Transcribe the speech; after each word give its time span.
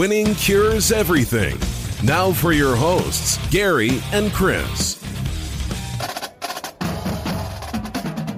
Winning 0.00 0.34
cures 0.34 0.92
everything. 0.92 1.58
Now 2.02 2.32
for 2.32 2.52
your 2.52 2.74
hosts, 2.74 3.36
Gary 3.50 4.00
and 4.12 4.32
Chris. 4.32 4.98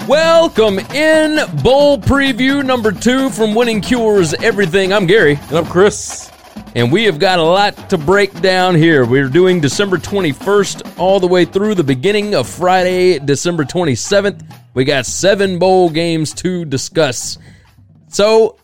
Welcome 0.08 0.80
in 0.80 1.38
bowl 1.62 1.98
preview 1.98 2.66
number 2.66 2.90
two 2.90 3.30
from 3.30 3.54
Winning 3.54 3.80
Cures 3.80 4.34
Everything. 4.34 4.92
I'm 4.92 5.06
Gary, 5.06 5.38
And 5.50 5.58
I'm 5.58 5.66
Chris. 5.66 6.32
and 6.74 6.90
we 6.90 7.04
have 7.04 7.20
got 7.20 7.38
a 7.38 7.44
lot 7.44 7.88
to 7.90 7.96
break 7.96 8.40
down 8.40 8.74
here. 8.74 9.06
We're 9.06 9.28
doing 9.28 9.60
December 9.60 9.98
21st 9.98 10.98
all 10.98 11.20
the 11.20 11.28
way 11.28 11.44
through 11.44 11.76
the 11.76 11.84
beginning 11.84 12.34
of 12.34 12.48
Friday, 12.48 13.20
December 13.20 13.62
27th. 13.62 14.44
We 14.74 14.82
got 14.84 15.06
seven 15.06 15.60
bowl 15.60 15.90
games 15.90 16.34
to 16.42 16.64
discuss. 16.64 17.38
So 18.08 18.56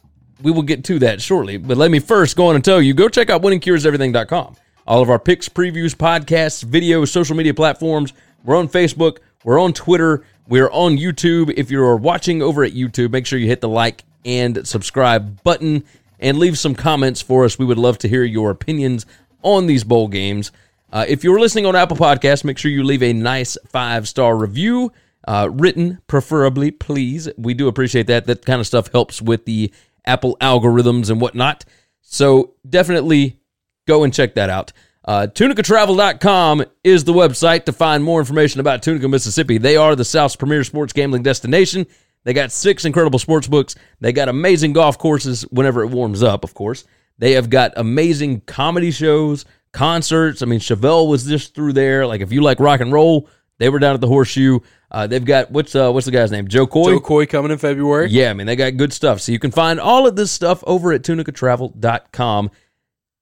we 0.42 0.50
will 0.50 0.62
get 0.62 0.84
to 0.84 0.98
that 1.00 1.20
shortly. 1.20 1.56
But 1.56 1.77
let 1.77 1.91
me 1.91 1.98
first 1.98 2.36
go 2.36 2.47
on 2.47 2.55
and 2.55 2.64
tell 2.64 2.81
you 2.81 2.94
go 2.94 3.08
check 3.08 3.31
out 3.31 3.42
winningcureseverything.com. 3.42 4.56
All 4.87 5.03
of 5.03 5.10
our 5.10 5.19
picks, 5.19 5.49
previews, 5.49 5.94
podcasts, 5.94 6.65
videos, 6.65 7.09
social 7.09 7.37
media 7.37 7.54
platforms. 7.54 8.12
We're 8.44 8.56
on 8.56 8.69
Facebook. 8.69 9.19
We're 9.44 9.60
on 9.60 9.72
Twitter. 9.72 10.25
We're 10.48 10.71
on 10.71 10.97
YouTube. 10.97 11.53
If 11.56 11.71
you're 11.71 11.97
watching 11.97 12.43
over 12.43 12.65
at 12.65 12.72
YouTube, 12.72 13.10
make 13.10 13.27
sure 13.27 13.38
you 13.38 13.47
hit 13.47 13.60
the 13.60 13.69
like 13.69 14.04
and 14.25 14.66
subscribe 14.66 15.43
button 15.43 15.84
and 16.19 16.38
leave 16.38 16.59
some 16.59 16.75
comments 16.75 17.21
for 17.21 17.44
us. 17.44 17.59
We 17.59 17.65
would 17.65 17.78
love 17.78 17.98
to 17.98 18.09
hear 18.09 18.25
your 18.25 18.50
opinions 18.50 19.06
on 19.43 19.66
these 19.66 19.84
bowl 19.84 20.09
games. 20.09 20.50
Uh, 20.91 21.04
if 21.06 21.22
you're 21.22 21.38
listening 21.38 21.66
on 21.66 21.77
Apple 21.77 21.97
Podcasts, 21.97 22.44
make 22.44 22.59
sure 22.59 22.71
you 22.71 22.82
leave 22.82 23.03
a 23.03 23.12
nice 23.12 23.59
five 23.66 24.09
star 24.09 24.37
review, 24.37 24.91
uh, 25.27 25.48
written 25.53 26.00
preferably, 26.06 26.71
please. 26.71 27.28
We 27.37 27.53
do 27.53 27.69
appreciate 27.69 28.06
that. 28.06 28.27
That 28.27 28.47
kind 28.47 28.60
of 28.60 28.66
stuff 28.66 28.91
helps 28.91 29.21
with 29.21 29.44
the 29.44 29.71
Apple 30.08 30.36
algorithms 30.41 31.10
and 31.10 31.20
whatnot. 31.20 31.64
So 32.00 32.54
definitely 32.69 33.38
go 33.86 34.02
and 34.02 34.12
check 34.12 34.34
that 34.34 34.50
out. 34.50 34.72
Uh, 35.04 35.26
tunicatravel.com 35.26 36.64
is 36.84 37.04
the 37.04 37.12
website 37.12 37.64
to 37.64 37.72
find 37.72 38.02
more 38.02 38.20
information 38.20 38.60
about 38.60 38.82
Tunica, 38.82 39.08
Mississippi. 39.08 39.58
They 39.58 39.76
are 39.76 39.94
the 39.94 40.04
South's 40.04 40.36
premier 40.36 40.64
sports 40.64 40.92
gambling 40.92 41.22
destination. 41.22 41.86
They 42.24 42.34
got 42.34 42.52
six 42.52 42.84
incredible 42.84 43.18
sports 43.18 43.47
books. 43.47 43.74
They 44.00 44.12
got 44.12 44.28
amazing 44.28 44.74
golf 44.74 44.98
courses 44.98 45.42
whenever 45.42 45.82
it 45.82 45.88
warms 45.88 46.22
up, 46.22 46.44
of 46.44 46.52
course. 46.52 46.84
They 47.18 47.32
have 47.32 47.48
got 47.48 47.72
amazing 47.76 48.42
comedy 48.42 48.91
shows, 48.91 49.44
concerts. 49.72 50.42
I 50.42 50.47
mean, 50.47 50.60
Chevelle 50.60 51.08
was 51.08 51.24
just 51.24 51.54
through 51.54 51.72
there. 51.72 52.06
Like, 52.06 52.20
if 52.20 52.32
you 52.32 52.42
like 52.42 52.60
rock 52.60 52.80
and 52.80 52.92
roll, 52.92 53.28
they 53.58 53.69
were 53.69 53.78
down 53.78 53.94
at 53.94 54.00
the 54.00 54.06
Horseshoe. 54.06 54.60
Uh, 54.91 55.06
they've 55.06 55.24
got 55.24 55.50
what's 55.50 55.74
uh, 55.74 55.91
what's 55.92 56.06
the 56.06 56.12
guy's 56.12 56.30
name? 56.30 56.48
Jo 56.48 56.66
Koy. 56.66 56.84
Jo 56.84 57.00
Koy 57.00 57.26
coming 57.26 57.50
in 57.50 57.58
February. 57.58 58.08
Yeah, 58.10 58.30
I 58.30 58.34
mean, 58.34 58.46
they 58.46 58.56
got 58.56 58.76
good 58.76 58.92
stuff. 58.92 59.20
So 59.20 59.32
you 59.32 59.38
can 59.38 59.50
find 59.50 59.78
all 59.78 60.06
of 60.06 60.16
this 60.16 60.30
stuff 60.30 60.64
over 60.66 60.92
at 60.92 61.02
tunicatravel.com. 61.02 62.50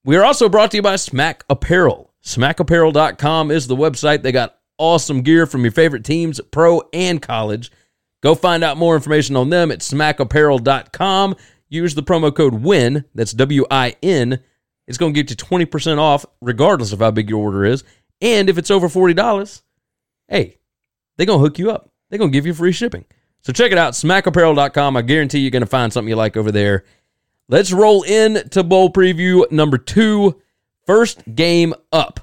We 0.05 0.17
are 0.17 0.25
also 0.25 0.49
brought 0.49 0.71
to 0.71 0.77
you 0.77 0.83
by 0.83 0.97
Smack 0.97 1.45
Apparel. 1.51 2.13
SmackApparel.com 2.23 3.51
is 3.51 3.67
the 3.67 3.77
website. 3.77 4.23
They 4.23 4.33
got 4.33 4.59
awesome 4.79 5.23
gear 5.23 5.47
from 5.47 5.63
your 5.63 5.73
favorite 5.73 6.05
teams, 6.05 6.41
pro 6.51 6.83
and 6.93 7.21
college. 7.21 7.73
Go 8.23 8.35
find 8.35 8.65
out 8.65 8.77
more 8.77 8.95
information 8.95 9.37
on 9.37 9.51
them 9.51 9.71
at 9.71 9.81
smackapparel.com. 9.81 11.37
Use 11.69 11.95
the 11.95 12.03
promo 12.03 12.35
code 12.35 12.55
WIN, 12.55 13.05
that's 13.15 13.33
W 13.33 13.65
I 13.71 13.97
N. 14.03 14.41
It's 14.87 14.99
going 14.99 15.13
to 15.13 15.23
get 15.23 15.31
you 15.31 15.37
20% 15.37 15.99
off, 15.99 16.25
regardless 16.41 16.93
of 16.93 17.01
how 17.01 17.11
big 17.11 17.29
your 17.29 17.43
order 17.43 17.65
is. 17.65 17.83
And 18.21 18.49
if 18.49 18.57
it's 18.57 18.71
over 18.71 18.89
$40, 18.89 19.63
hey, 20.29 20.59
they're 21.17 21.27
going 21.27 21.39
to 21.39 21.45
hook 21.45 21.59
you 21.59 21.71
up. 21.71 21.91
They're 22.09 22.19
going 22.19 22.31
to 22.31 22.37
give 22.37 22.47
you 22.47 22.55
free 22.55 22.73
shipping. 22.73 23.05
So 23.43 23.53
check 23.53 23.73
it 23.73 23.79
out, 23.79 23.93
smackapparel.com. 23.93 24.97
I 24.97 25.03
guarantee 25.03 25.39
you're 25.39 25.51
going 25.51 25.61
to 25.61 25.67
find 25.67 25.93
something 25.93 26.09
you 26.09 26.17
like 26.17 26.37
over 26.37 26.51
there. 26.51 26.85
Let's 27.49 27.73
roll 27.73 28.03
in 28.03 28.49
to 28.51 28.65
bowl 28.65 28.93
preview 28.93 29.51
number 29.53 29.79
two. 29.79 30.41
First 30.85 31.23
game 31.35 31.75
up. 31.93 32.21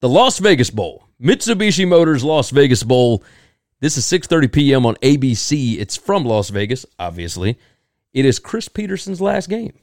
The 0.00 0.08
Las 0.08 0.38
Vegas 0.38 0.70
Bowl. 0.70 1.04
Mitsubishi 1.20 1.86
Motors 1.86 2.24
Las 2.24 2.50
Vegas 2.50 2.82
Bowl. 2.82 3.24
This 3.80 3.96
is 3.96 4.04
6:30 4.04 4.52
p.m. 4.52 4.86
on 4.86 4.94
ABC. 4.96 5.78
It's 5.78 5.96
from 5.96 6.24
Las 6.24 6.50
Vegas, 6.50 6.86
obviously. 6.98 7.58
It 8.12 8.24
is 8.24 8.38
Chris 8.38 8.68
Petersen's 8.68 9.20
last 9.20 9.48
game. 9.48 9.74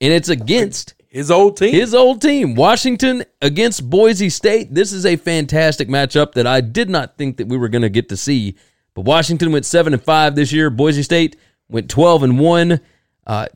And 0.00 0.12
it's 0.12 0.28
against 0.28 0.94
His 1.14 1.30
old 1.30 1.56
team. 1.56 1.72
his 1.72 1.94
old 1.94 2.20
team, 2.20 2.56
Washington 2.56 3.24
against 3.40 3.88
Boise 3.88 4.28
State. 4.28 4.74
This 4.74 4.92
is 4.92 5.06
a 5.06 5.14
fantastic 5.14 5.88
matchup 5.88 6.32
that 6.32 6.44
I 6.46 6.60
did 6.60 6.90
not 6.90 7.16
think 7.16 7.36
that 7.36 7.46
we 7.46 7.56
were 7.56 7.68
going 7.68 7.82
to 7.82 7.88
get 7.88 8.08
to 8.08 8.16
see. 8.16 8.56
But 8.94 9.02
Washington 9.02 9.52
went 9.52 9.64
seven 9.64 9.92
and 9.92 10.02
five 10.02 10.34
this 10.34 10.52
year. 10.52 10.70
Boise 10.70 11.04
State 11.04 11.36
went 11.68 11.88
twelve 11.88 12.24
and 12.24 12.38
one. 12.40 12.80
Uh, 13.26 13.46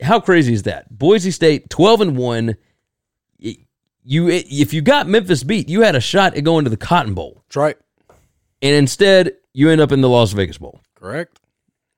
how 0.00 0.20
crazy 0.20 0.52
is 0.52 0.62
that? 0.62 0.96
Boise 0.96 1.32
State 1.32 1.68
twelve 1.70 2.00
and 2.00 2.16
one. 2.16 2.56
You 3.40 4.28
if 4.28 4.72
you 4.72 4.80
got 4.80 5.06
Memphis 5.08 5.42
beat, 5.42 5.68
you 5.68 5.82
had 5.82 5.94
a 5.96 6.00
shot 6.00 6.36
at 6.36 6.44
going 6.44 6.64
to 6.64 6.70
the 6.70 6.76
Cotton 6.78 7.14
Bowl, 7.14 7.42
That's 7.48 7.56
right. 7.56 7.76
and 8.62 8.74
instead 8.74 9.32
you 9.52 9.68
end 9.70 9.80
up 9.80 9.92
in 9.92 10.00
the 10.00 10.08
Las 10.08 10.32
Vegas 10.32 10.56
Bowl. 10.56 10.80
Correct. 10.94 11.38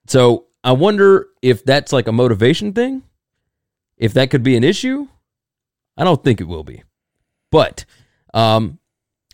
So 0.06 0.46
I 0.64 0.72
wonder 0.72 1.28
if 1.40 1.64
that's 1.64 1.92
like 1.92 2.08
a 2.08 2.12
motivation 2.12 2.72
thing. 2.72 3.02
If 4.00 4.14
that 4.14 4.30
could 4.30 4.42
be 4.42 4.56
an 4.56 4.64
issue, 4.64 5.06
I 5.96 6.04
don't 6.04 6.24
think 6.24 6.40
it 6.40 6.48
will 6.48 6.64
be. 6.64 6.82
But 7.52 7.84
um, 8.32 8.78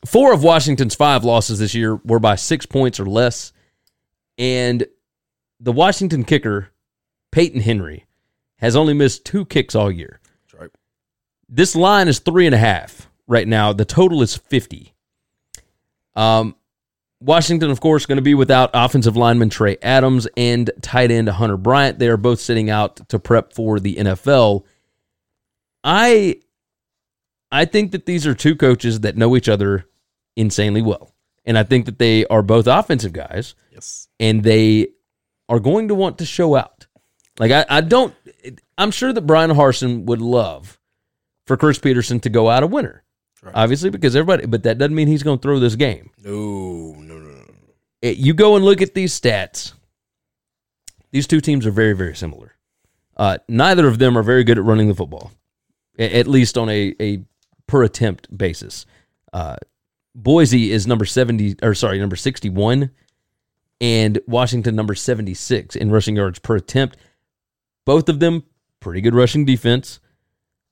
four 0.05 0.35
of 0.35 0.43
Washington's 0.43 0.97
five 0.97 1.25
losses 1.25 1.61
this 1.61 1.73
year 1.75 1.97
were 2.05 2.19
by 2.19 2.35
six 2.35 2.67
points 2.67 2.99
or 2.99 3.07
less, 3.07 3.53
and 4.37 4.85
the 5.61 5.73
Washington 5.73 6.25
kicker 6.25 6.71
Peyton 7.31 7.61
Henry 7.61 8.07
has 8.59 8.75
only 8.75 8.93
missed 8.93 9.25
two 9.25 9.45
kicks 9.45 9.77
all 9.77 9.91
year. 9.91 10.21
That's 10.43 10.61
right. 10.61 10.71
This 11.49 11.77
line 11.77 12.09
is 12.09 12.19
three 12.19 12.47
and 12.47 12.55
a 12.55 12.59
half 12.59 13.09
right 13.29 13.47
now. 13.47 13.73
The 13.73 13.85
total 13.85 14.21
is 14.21 14.37
50. 14.37 14.95
Um, 16.17 16.57
Washington, 17.21 17.71
of 17.71 17.81
course, 17.81 18.05
going 18.07 18.17
to 18.17 18.23
be 18.23 18.35
without 18.35 18.71
offensive 18.75 19.17
lineman 19.17 19.49
Trey 19.49 19.79
Adams 19.83 20.29
and 20.37 20.71
tight 20.83 21.11
end 21.11 21.29
Hunter 21.29 21.57
Bryant. 21.57 21.99
They 21.99 22.09
are 22.09 22.17
both 22.19 22.41
sitting 22.41 22.69
out 22.71 23.09
to 23.09 23.19
prep 23.19 23.53
for 23.55 23.81
the 23.81 23.95
NFL. 23.97 24.65
I 25.85 26.41
I 27.51 27.65
think 27.65 27.93
that 27.93 28.07
these 28.07 28.27
are 28.27 28.35
two 28.35 28.57
coaches 28.57 29.01
that 29.01 29.17
know 29.17 29.37
each 29.37 29.49
other 29.49 29.87
insanely 30.37 30.83
well. 30.83 31.13
and 31.45 31.57
I 31.57 31.63
think 31.63 31.87
that 31.87 31.99
they 32.01 32.27
are 32.27 32.43
both 32.43 32.67
offensive 32.67 33.13
guys, 33.13 33.55
Yes. 33.73 34.09
and 34.19 34.43
they 34.43 34.89
are 35.49 35.61
going 35.61 35.89
to 35.89 35.95
want 35.95 36.19
to 36.19 36.27
show 36.27 36.57
out. 36.57 36.87
Like 37.39 37.53
I, 37.53 37.65
I 37.69 37.81
don't. 37.83 38.13
I'm 38.77 38.91
sure 38.91 39.13
that 39.13 39.23
Bryan 39.23 39.51
Harsin 39.53 40.05
would 40.07 40.21
love 40.21 40.79
for 41.47 41.57
Chris 41.57 41.79
Petersen 41.79 42.19
to 42.21 42.29
go 42.29 42.51
out 42.51 42.63
a 42.65 42.67
winner, 42.67 43.05
obviously 43.55 43.91
because 43.91 44.15
everybody. 44.17 44.47
But 44.47 44.63
that 44.65 44.79
doesn't 44.79 44.95
mean 44.95 45.09
he's 45.09 45.23
going 45.23 45.39
to 45.39 45.43
throw 45.43 45.59
this 45.59 45.75
game. 45.77 46.11
No, 46.25 46.95
no, 46.99 47.19
no, 47.19 47.31
no. 47.31 47.45
It- 48.03 48.19
you 48.19 48.35
go 48.35 48.57
and 48.57 48.65
look 48.65 48.83
at 48.83 48.95
these 48.95 49.19
stats. 49.19 49.73
These 51.13 51.27
two 51.27 51.41
teams 51.41 51.67
are 51.67 51.71
very, 51.71 51.93
very 51.95 52.15
similar. 52.17 52.53
Uh, 53.17 53.39
neither 53.49 53.87
of 53.89 53.99
them 53.99 54.19
are 54.19 54.23
very 54.23 54.45
good 54.45 54.59
at 54.59 54.65
running 54.65 54.89
the 54.89 54.95
football, 54.95 55.33
a- 55.99 56.19
at 56.19 56.27
least 56.27 56.59
on 56.59 56.69
a, 56.69 56.95
a 57.01 57.25
per 57.67 57.83
attempt 57.83 58.37
basis. 58.37 58.85
Uh, 59.33 59.57
Boise 60.15 60.71
is 60.73 60.87
number 60.87 61.05
70, 61.05 61.57
or 61.63 61.75
sorry, 61.75 61.99
number 61.99 62.17
61, 62.17 62.91
and 63.81 64.19
Washington 64.27 64.75
number 64.75 64.95
76 64.95 65.77
in 65.77 65.91
rushing 65.91 66.17
yards 66.17 66.39
per 66.39 66.57
attempt. 66.57 66.97
Both 67.85 68.09
of 68.09 68.21
them 68.21 68.45
pretty 68.81 69.01
good 69.01 69.15
rushing 69.15 69.45
defense. 69.45 70.01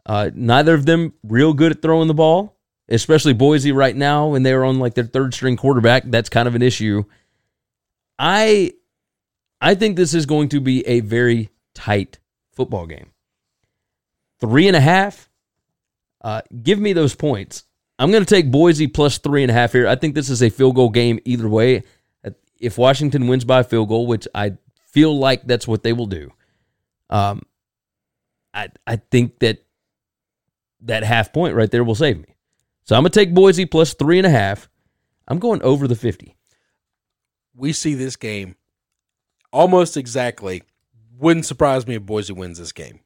Uh, 0.07 0.31
neither 0.35 0.75
of 0.75 0.87
them 0.87 1.15
real 1.23 1.53
good 1.55 1.73
at 1.73 1.83
throwing 1.83 2.09
the 2.09 2.15
ball, 2.15 2.54
especially 2.89 3.33
Boise 3.33 3.73
right 3.73 3.97
now 3.97 4.29
when 4.29 4.43
they're 4.43 4.65
on 4.65 4.79
like 4.79 4.95
their 4.95 5.05
third 5.05 5.35
string 5.35 5.57
quarterback. 5.57 6.05
That's 6.07 6.29
kind 6.29 6.49
of 6.49 6.55
an 6.55 6.63
issue. 6.63 7.05
I 8.19 8.73
I 9.61 9.75
think 9.75 9.97
this 9.97 10.15
is 10.15 10.27
going 10.27 10.51
to 10.51 10.61
be 10.61 10.87
a 10.87 11.01
very 11.01 11.51
tight 11.75 12.19
football 12.53 12.87
game. 12.87 13.13
Three 14.41 14.69
and 14.69 14.77
a 14.77 14.81
half. 14.81 15.31
Uh, 16.21 16.43
give 16.63 16.79
me 16.79 16.93
those 16.93 17.15
points. 17.15 17.65
I'm 17.99 18.11
going 18.11 18.25
to 18.25 18.35
take 18.35 18.51
Boise 18.51 18.87
plus 18.87 19.19
three 19.19 19.43
and 19.43 19.51
a 19.51 19.55
half 19.55 19.73
here. 19.73 19.87
I 19.87 19.95
think 19.95 20.15
this 20.15 20.31
is 20.31 20.43
a 20.43 20.51
field 20.51 20.75
goal 20.75 20.91
game 20.91 21.21
either 21.25 21.49
way. 21.49 21.83
If 22.59 22.79
Washington 22.79 23.27
wins 23.27 23.45
by 23.45 23.63
field 23.63 23.89
goal, 23.89 24.07
which 24.07 24.27
I 24.35 24.57
feel 24.87 25.17
like 25.19 25.47
that's 25.47 25.69
what 25.69 25.83
they 25.83 25.93
will 25.93 26.07
do, 26.07 26.33
um, 27.11 27.43
I 28.55 28.69
I 28.87 28.97
think 28.97 29.41
that 29.41 29.65
that 30.81 31.03
half 31.03 31.33
point 31.33 31.55
right 31.55 31.71
there 31.71 31.85
will 31.85 31.95
save 31.95 32.19
me. 32.19 32.34
So 32.85 32.97
I'm 32.97 33.03
gonna 33.03 33.11
take 33.11 33.35
Boise 33.35 33.67
plus 33.67 33.95
three 33.95 34.19
and 34.19 34.27
a 34.27 34.31
half. 34.31 34.69
I'm 35.27 35.39
going 35.39 35.63
over 35.63 35.89
the 35.89 35.97
fifty. 35.97 36.37
We 37.55 37.73
see 37.73 37.95
this 37.95 38.17
game 38.17 38.57
almost 39.53 39.97
exactly. 39.97 40.63
Wouldn't 41.17 41.47
surprise 41.47 41.87
me 41.87 41.95
if 41.95 42.03
Boise 42.03 42.33
wins 42.33 42.59
this 42.59 42.73
game. 42.73 43.01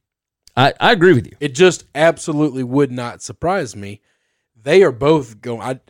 I, 0.57 0.73
I 0.81 0.93
agree 0.93 1.13
with 1.13 1.27
you. 1.27 1.37
It 1.39 1.55
just 1.55 1.85
absolutely 1.95 2.65
would 2.65 2.91
not 2.91 3.23
surprise 3.23 3.77
me. 3.77 4.01
They 4.61 4.83
are 4.83 4.91
both 4.91 5.41
going 5.41 5.61
I, 5.61 5.81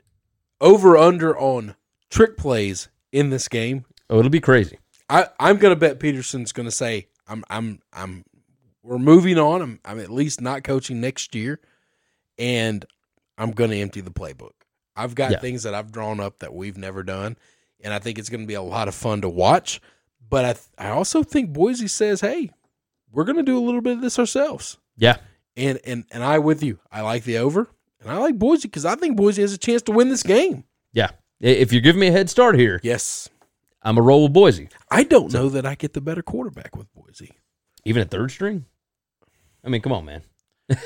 over 0.60 0.96
under 0.96 1.38
on 1.38 1.74
trick 2.10 2.36
plays 2.36 2.88
in 3.12 3.30
this 3.30 3.48
game. 3.48 3.86
Oh, 4.10 4.18
it'll 4.18 4.30
be 4.30 4.40
crazy. 4.40 4.78
I, 5.08 5.28
I'm 5.40 5.56
going 5.56 5.72
to 5.72 5.80
bet 5.80 6.00
Petersen's 6.00 6.52
going 6.52 6.66
to 6.66 6.74
say, 6.74 7.08
"I'm, 7.26 7.44
I'm, 7.48 7.80
I'm, 7.94 8.24
we're 8.82 8.98
moving 8.98 9.38
on. 9.38 9.62
I'm, 9.62 9.80
I'm 9.84 10.00
at 10.00 10.10
least 10.10 10.40
not 10.40 10.64
coaching 10.64 11.00
next 11.00 11.34
year, 11.34 11.60
and 12.38 12.84
I'm 13.38 13.52
going 13.52 13.70
to 13.70 13.78
empty 13.78 14.00
the 14.02 14.10
playbook. 14.10 14.50
I've 14.96 15.14
got 15.14 15.30
Yeah. 15.30 15.38
things 15.38 15.62
that 15.62 15.74
I've 15.74 15.92
drawn 15.92 16.18
up 16.20 16.40
that 16.40 16.52
we've 16.52 16.76
never 16.76 17.02
done, 17.02 17.36
and 17.80 17.94
I 17.94 17.98
think 18.00 18.18
it's 18.18 18.28
going 18.28 18.40
to 18.42 18.46
be 18.46 18.54
a 18.54 18.62
lot 18.62 18.88
of 18.88 18.94
fun 18.94 19.20
to 19.22 19.28
watch. 19.28 19.80
But 20.28 20.44
I, 20.44 20.52
th- 20.54 20.64
I 20.76 20.88
also 20.90 21.22
think 21.22 21.52
Boise 21.52 21.88
says, 21.88 22.20
"Hey, 22.20 22.50
we're 23.12 23.24
going 23.24 23.36
to 23.36 23.42
do 23.42 23.56
a 23.58 23.64
little 23.64 23.80
bit 23.80 23.96
of 23.96 24.02
this 24.02 24.18
ourselves." 24.18 24.76
Yeah. 24.96 25.18
And 25.56 25.78
and 25.84 26.04
and 26.10 26.22
I 26.22 26.38
with 26.40 26.62
you. 26.62 26.80
I 26.92 27.00
like 27.02 27.24
the 27.24 27.38
over, 27.38 27.68
and 28.00 28.10
I 28.10 28.16
like 28.18 28.38
Boise 28.38 28.68
because 28.68 28.84
I 28.84 28.94
think 28.96 29.16
Boise 29.16 29.40
has 29.42 29.52
a 29.52 29.58
chance 29.58 29.82
to 29.82 29.92
win 29.92 30.08
this 30.08 30.22
game. 30.22 30.64
Yeah. 30.92 31.10
If 31.40 31.72
you're 31.72 31.80
giving 31.82 32.00
me 32.00 32.08
a 32.08 32.12
head 32.12 32.28
start 32.28 32.58
here, 32.58 32.80
Yes, 32.82 33.28
I'm 33.82 33.96
a 33.96 34.02
roll 34.02 34.24
with 34.24 34.32
Boise. 34.32 34.68
I 34.90 35.04
don't 35.04 35.32
know 35.32 35.48
that 35.48 35.64
I 35.64 35.76
get 35.76 35.92
the 35.94 36.00
better 36.00 36.22
quarterback 36.22 36.76
with 36.76 36.92
Boise. 36.92 37.30
Even 37.84 38.02
a 38.02 38.06
third 38.06 38.32
string? 38.32 38.64
I 39.64 39.68
mean, 39.68 39.80
come 39.80 39.92
on, 39.92 40.04
man. 40.04 40.22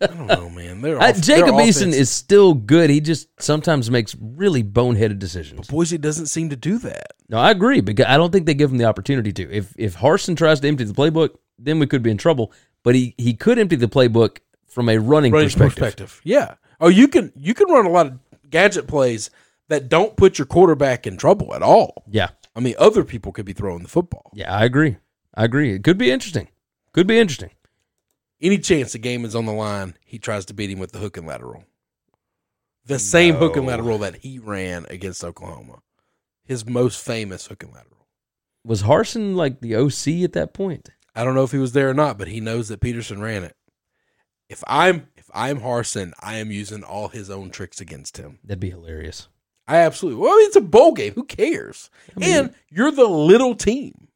I 0.00 0.06
don't 0.06 0.26
know, 0.26 0.50
man. 0.50 0.80
They're 0.80 1.00
off- 1.00 1.20
Jacob 1.20 1.54
Eason 1.54 1.92
is 1.92 2.10
still 2.10 2.54
good. 2.54 2.90
He 2.90 3.00
just 3.00 3.28
sometimes 3.40 3.90
makes 3.90 4.16
really 4.20 4.62
boneheaded 4.64 5.18
decisions. 5.18 5.58
But 5.60 5.68
Boise 5.68 5.98
doesn't 5.98 6.26
seem 6.26 6.50
to 6.50 6.56
do 6.56 6.78
that. 6.78 7.12
No, 7.28 7.38
I 7.38 7.50
agree 7.50 7.80
because 7.80 8.06
I 8.06 8.16
don't 8.16 8.32
think 8.32 8.46
they 8.46 8.54
give 8.54 8.70
him 8.70 8.78
the 8.78 8.86
opportunity 8.86 9.32
to. 9.32 9.50
If 9.52 9.72
if 9.78 9.96
Harsin 9.96 10.36
tries 10.36 10.60
to 10.60 10.68
empty 10.68 10.84
the 10.84 10.94
playbook, 10.94 11.36
then 11.58 11.78
we 11.78 11.86
could 11.86 12.02
be 12.02 12.10
in 12.10 12.16
trouble. 12.16 12.52
But 12.82 12.94
he 12.94 13.14
he 13.18 13.34
could 13.34 13.58
empty 13.58 13.76
the 13.76 13.88
playbook 13.88 14.38
from 14.66 14.88
a 14.88 14.98
running, 14.98 15.32
Running 15.32 15.46
perspective. 15.48 15.76
perspective. 15.78 16.20
Yeah. 16.24 16.54
Oh, 16.80 16.88
you 16.88 17.08
can 17.08 17.32
you 17.36 17.54
can 17.54 17.68
run 17.70 17.86
a 17.86 17.90
lot 17.90 18.06
of 18.06 18.18
gadget 18.50 18.86
plays 18.88 19.30
that 19.68 19.88
don't 19.88 20.16
put 20.16 20.38
your 20.38 20.46
quarterback 20.46 21.06
in 21.06 21.16
trouble 21.16 21.54
at 21.54 21.62
all. 21.62 22.04
Yeah, 22.10 22.28
I 22.56 22.60
mean, 22.60 22.74
other 22.78 23.04
people 23.04 23.32
could 23.32 23.44
be 23.44 23.52
throwing 23.52 23.82
the 23.82 23.88
football. 23.88 24.30
yeah, 24.34 24.52
I 24.54 24.64
agree. 24.64 24.96
I 25.34 25.44
agree. 25.44 25.74
It 25.74 25.84
could 25.84 25.98
be 25.98 26.10
interesting. 26.10 26.48
Could 26.92 27.06
be 27.06 27.18
interesting. 27.18 27.50
Any 28.40 28.58
chance 28.58 28.92
the 28.92 28.98
game 28.98 29.24
is 29.24 29.34
on 29.34 29.46
the 29.46 29.52
line, 29.52 29.96
he 30.04 30.18
tries 30.18 30.44
to 30.46 30.54
beat 30.54 30.70
him 30.70 30.78
with 30.78 30.92
the 30.92 30.98
hook 30.98 31.16
and 31.16 31.26
lateral. 31.26 31.64
The 32.86 32.98
same 32.98 33.34
hook 33.34 33.56
and 33.56 33.66
lateral 33.66 33.98
that 33.98 34.16
he 34.16 34.38
ran 34.38 34.86
against 34.88 35.24
Oklahoma. 35.24 35.80
His 36.44 36.66
most 36.66 37.04
famous 37.04 37.46
hook 37.46 37.62
and 37.62 37.72
lateral. 37.74 38.06
Was 38.64 38.82
Harsin 38.82 39.34
like 39.34 39.60
the 39.60 39.76
OC 39.76 40.24
at 40.24 40.32
that 40.32 40.54
point? 40.54 40.90
I 41.14 41.24
don't 41.24 41.34
know 41.34 41.44
if 41.44 41.52
he 41.52 41.58
was 41.58 41.72
there 41.72 41.90
or 41.90 41.94
not, 41.94 42.16
but 42.16 42.28
he 42.28 42.40
knows 42.40 42.68
that 42.68 42.80
Petersen 42.80 43.20
ran 43.20 43.44
it. 43.44 43.56
If 44.48 44.62
I'm 44.66 45.08
if 45.16 45.28
I'm 45.34 45.60
Harsin, 45.60 46.12
I 46.20 46.36
am 46.36 46.50
using 46.50 46.82
all 46.82 47.08
his 47.08 47.28
own 47.28 47.50
tricks 47.50 47.80
against 47.80 48.16
him. 48.16 48.38
That'd 48.44 48.60
be 48.60 48.70
hilarious. 48.70 49.28
I 49.66 49.78
absolutely. 49.78 50.22
Well, 50.22 50.38
it's 50.38 50.56
a 50.56 50.62
bowl 50.62 50.92
game. 50.92 51.12
Who 51.14 51.24
cares? 51.24 51.90
mean- 52.16 52.30
and 52.32 52.54
you're 52.70 52.90
the 52.90 53.06
little 53.06 53.54
team. 53.54 54.07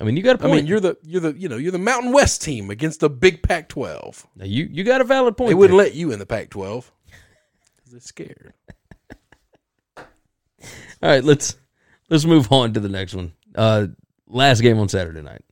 I 0.00 0.04
mean, 0.04 0.16
you 0.16 0.22
got 0.22 0.36
a 0.36 0.38
point. 0.38 0.52
I 0.52 0.56
mean, 0.56 0.66
you're 0.66 0.80
the 0.80 0.96
you're 1.02 1.20
the 1.20 1.34
you 1.38 1.48
know 1.48 1.56
you're 1.56 1.72
the 1.72 1.78
Mountain 1.78 2.12
West 2.12 2.42
team 2.42 2.70
against 2.70 3.00
the 3.00 3.10
Big 3.10 3.42
Pac-12. 3.42 4.26
Now, 4.36 4.44
you 4.44 4.68
you 4.70 4.84
got 4.84 5.00
a 5.00 5.04
valid 5.04 5.36
point. 5.36 5.48
They 5.48 5.54
wouldn't 5.54 5.78
let 5.78 5.94
you 5.94 6.12
in 6.12 6.18
the 6.18 6.26
Pac-12 6.26 6.90
because 7.76 7.92
they're 7.92 8.00
scared. 8.00 8.52
All 9.98 10.04
right, 11.02 11.24
let's 11.24 11.56
let's 12.10 12.24
move 12.24 12.50
on 12.52 12.74
to 12.74 12.80
the 12.80 12.88
next 12.88 13.14
one. 13.14 13.32
Uh, 13.54 13.86
last 14.26 14.60
game 14.60 14.78
on 14.78 14.88
Saturday 14.88 15.22
night. 15.22 15.42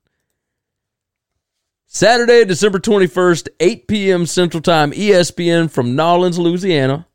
Saturday, 1.87 2.45
December 2.45 2.81
21st, 2.81 3.49
8 3.61 3.87
p.m. 3.87 4.27
Central 4.27 4.61
Time, 4.61 4.91
ESPN 4.91 5.71
from 5.71 5.95
Nolens, 5.95 6.41
Louisiana. 6.41 7.07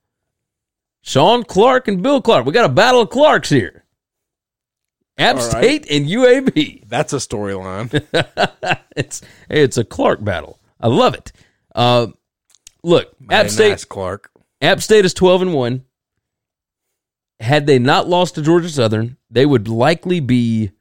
Shawn 1.02 1.44
Clark 1.44 1.88
and 1.88 2.02
Bill 2.02 2.22
Clark. 2.22 2.46
We 2.46 2.54
got 2.54 2.70
a 2.70 2.74
battle 2.74 3.02
of 3.02 3.10
Clarks 3.10 3.50
here. 3.50 3.84
App 5.20 5.36
All 5.36 5.42
right. 5.42 5.52
State 5.52 5.92
and 5.92 6.08
UAB. 6.08 6.88
That's 6.88 7.14
a 7.14 7.18
storyline. 7.18 7.92
it's 8.96 9.22
it's 9.50 9.78
a 9.78 9.84
Clark 9.84 10.24
battle. 10.24 10.60
I 10.80 10.88
love 10.88 11.14
it. 11.14 11.32
Uh, 11.76 12.08
look, 12.84 13.14
App 13.30 13.50
State 13.50 13.70
nice, 13.72 13.86
Clark. 13.86 14.32
App 14.62 14.82
State 14.82 15.06
is 15.06 15.14
12 15.14 15.44
and 15.44 15.54
1. 15.54 15.84
Had 17.42 17.68
they 17.68 17.80
not 17.80 18.08
lost 18.08 18.36
to 18.36 18.42
Georgia 18.42 18.70
Southern, 18.70 19.18
they 19.30 19.46
would 19.46 19.68
likely 19.68 20.20
be 20.20 20.72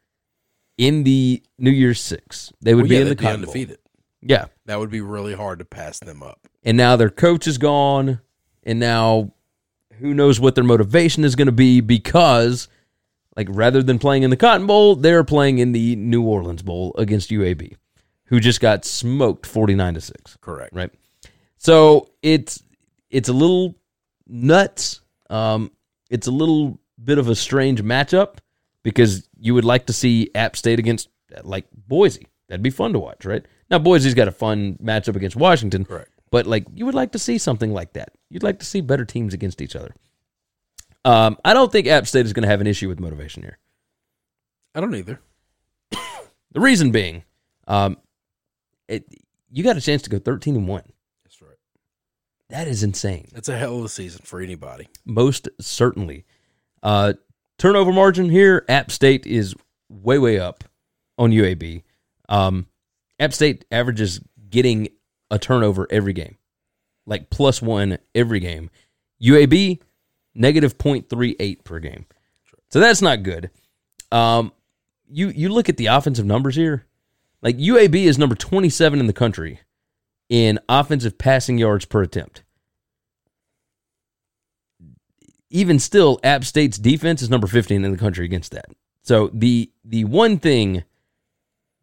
in 0.77 1.05
the 1.05 1.43
New 1.59 1.71
Year's 1.71 2.01
Six. 2.01 2.53
They 2.61 2.75
would 2.75 2.83
Well, 2.83 2.89
be 2.89 2.95
yeah, 2.97 3.01
in 3.03 3.09
the 3.09 3.17
be 3.17 3.27
undefeated. 3.27 3.79
Yeah. 4.23 4.47
That 4.67 4.79
would 4.79 4.91
be 4.91 5.01
really 5.01 5.35
hard 5.35 5.59
to 5.61 5.65
pass 5.65 5.99
them 5.99 6.23
up. 6.23 6.49
And 6.65 6.77
now 6.77 6.97
their 6.97 7.11
coach 7.11 7.47
is 7.47 7.59
gone. 7.59 8.21
And 8.65 8.79
now 8.81 9.33
who 10.01 10.15
knows 10.15 10.41
what 10.41 10.55
their 10.55 10.65
motivation 10.65 11.25
is 11.25 11.35
going 11.35 11.47
to 11.47 11.53
be 11.53 11.81
because, 11.81 12.69
like, 13.39 13.47
rather 13.51 13.85
than 13.85 14.01
playing 14.01 14.25
in 14.25 14.31
the 14.31 14.37
Cotton 14.37 14.67
Bowl, 14.67 14.97
they're 14.97 15.23
playing 15.23 15.59
in 15.59 15.71
the 15.71 15.95
New 15.95 16.23
Orleans 16.23 16.61
Bowl 16.61 16.93
against 16.99 17.31
UAB, 17.31 17.77
who 18.25 18.41
just 18.41 18.61
got 18.61 18.85
smoked 18.85 19.47
49 19.47 19.95
to 19.95 20.01
6. 20.01 20.37
Correct. 20.41 20.75
right? 20.75 20.91
So 21.57 22.11
it's 22.21 22.61
it's 23.11 23.29
a 23.29 23.33
little 23.33 23.77
nuts. 24.27 25.03
Um, 25.31 25.71
it's 26.11 26.27
a 26.27 26.33
little 26.33 26.81
bit 27.03 27.19
of 27.19 27.29
a 27.29 27.37
strange 27.37 27.81
matchup 27.81 28.39
because 28.83 29.29
you 29.39 29.55
would 29.55 29.65
like 29.65 29.87
to 29.87 29.93
see 29.93 30.31
App 30.35 30.57
State 30.57 30.81
against 30.81 31.09
like 31.45 31.67
Boise. 31.73 32.27
That'd 32.49 32.63
be 32.63 32.71
fun 32.71 32.93
to 32.95 32.99
watch, 32.99 33.25
right? 33.25 33.47
Now 33.71 33.79
Boise's 33.79 34.15
got 34.15 34.27
a 34.27 34.33
fun 34.33 34.79
matchup 34.83 35.15
against 35.15 35.37
Washington, 35.37 35.85
Correct. 35.85 36.11
But 36.33 36.47
like 36.47 36.67
you 36.75 36.87
would 36.87 36.95
like 36.97 37.13
to 37.13 37.21
see 37.21 37.39
something 37.39 37.73
like 37.73 37.93
that. 37.93 38.11
You'd 38.31 38.43
like 38.43 38.59
to 38.59 38.67
see 38.67 38.81
better 38.81 39.05
teams 39.05 39.33
against 39.33 39.63
each 39.63 39.77
other. 39.77 39.95
Um, 41.05 41.37
I 41.45 41.55
don't 41.55 41.71
think 41.71 41.87
App 41.87 42.07
State 42.07 42.27
is 42.27 42.33
going 42.33 42.43
to 42.43 42.49
have 42.49 42.61
an 42.61 42.67
issue 42.67 42.89
with 42.89 43.01
motivation 43.01 43.43
here. 43.43 43.59
I 44.75 44.81
don't 44.81 44.95
either. 44.95 45.21
The 46.53 46.61
reason 46.61 46.93
being, 46.93 47.25
um, 47.67 47.99
it, 48.89 49.05
you 49.51 49.63
got 49.63 49.77
a 49.77 49.83
chance 49.83 50.01
to 50.03 50.11
go 50.11 50.19
thirteen 50.19 50.57
and 50.57 50.67
one. 50.67 50.83
That's 51.25 51.43
right. 51.43 51.59
That 52.49 52.67
is 52.67 52.83
insane. 52.83 53.29
It's 53.35 53.51
a 53.51 53.57
hell 53.59 53.79
of 53.79 53.85
a 53.85 53.89
season 53.91 54.23
for 54.25 54.41
anybody. 54.41 54.89
most 55.05 55.49
certainly. 55.61 56.25
Uh, 56.83 57.13
turnover 57.59 57.93
margin 57.93 58.31
here, 58.31 58.65
App 58.67 58.91
State 58.91 59.27
is 59.27 59.55
way, 59.91 60.19
way 60.19 60.39
up 60.41 60.65
on 61.19 61.33
UAB. 61.33 61.83
Um, 62.31 62.67
App 63.21 63.35
State 63.35 63.67
averages 63.71 64.21
getting 64.49 64.89
a 65.31 65.39
turnover 65.39 65.87
every 65.91 66.15
game, 66.15 66.39
like 67.05 67.29
plus 67.29 67.61
one 67.61 67.99
every 68.15 68.41
game. 68.41 68.71
UAB, 69.23 69.81
negative 70.39 70.79
0.38 70.79 71.65
per 71.65 71.79
game. 71.79 72.07
So 72.71 72.81
that's 72.81 73.03
not 73.03 73.23
good. 73.23 73.51
Um, 74.13 74.53
you 75.11 75.29
you 75.29 75.49
look 75.49 75.69
at 75.69 75.77
the 75.77 75.87
offensive 75.87 76.27
numbers 76.27 76.57
here. 76.57 76.87
Like 77.43 77.57
UAB 77.57 77.95
is 77.95 78.19
number 78.19 78.35
27 78.35 79.01
in 79.01 79.07
the 79.07 79.13
country 79.13 79.61
in 80.29 80.59
offensive 80.69 81.19
passing 81.19 81.59
yards 81.59 81.85
per 81.85 82.03
attempt. 82.03 82.43
Even 85.51 85.79
still, 85.79 86.21
App 86.23 86.45
State's 86.45 86.77
defense 86.77 87.23
is 87.23 87.31
number 87.31 87.47
15 87.47 87.85
in 87.85 87.91
the 87.91 87.97
country 87.97 88.25
against 88.25 88.53
that. 88.53 88.67
So 89.03 89.31
the 89.33 89.71
the 89.85 90.05
one 90.05 90.39
thing 90.39 90.85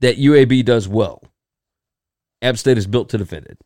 that 0.02 0.18
UAB 0.18 0.66
does 0.66 0.88
well, 0.88 1.24
App 2.42 2.58
State 2.58 2.78
is 2.78 2.86
built 2.86 3.10
to 3.10 3.18
defend 3.18 3.48
it, 3.48 3.58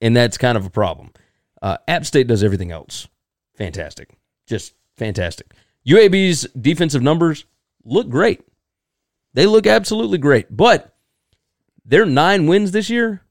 and 0.00 0.14
that's 0.14 0.36
kind 0.36 0.58
of 0.58 0.66
a 0.66 0.70
problem. 0.70 1.12
Uh, 1.62 1.78
App 1.88 2.04
State 2.04 2.26
does 2.26 2.42
everything 2.42 2.70
else 2.70 3.08
fantastic, 3.60 4.16
just 4.50 4.74
fantastic. 4.98 5.52
UAB's 5.86 6.42
defensive 6.60 7.02
numbers 7.02 7.46
look 7.84 8.10
great. 8.10 8.42
They 9.32 9.46
look 9.46 9.66
absolutely 9.66 10.18
great, 10.18 10.54
but 10.54 10.94
their 11.84 12.04
nine 12.04 12.46
wins 12.46 12.72
this 12.72 12.90
year 12.90 13.22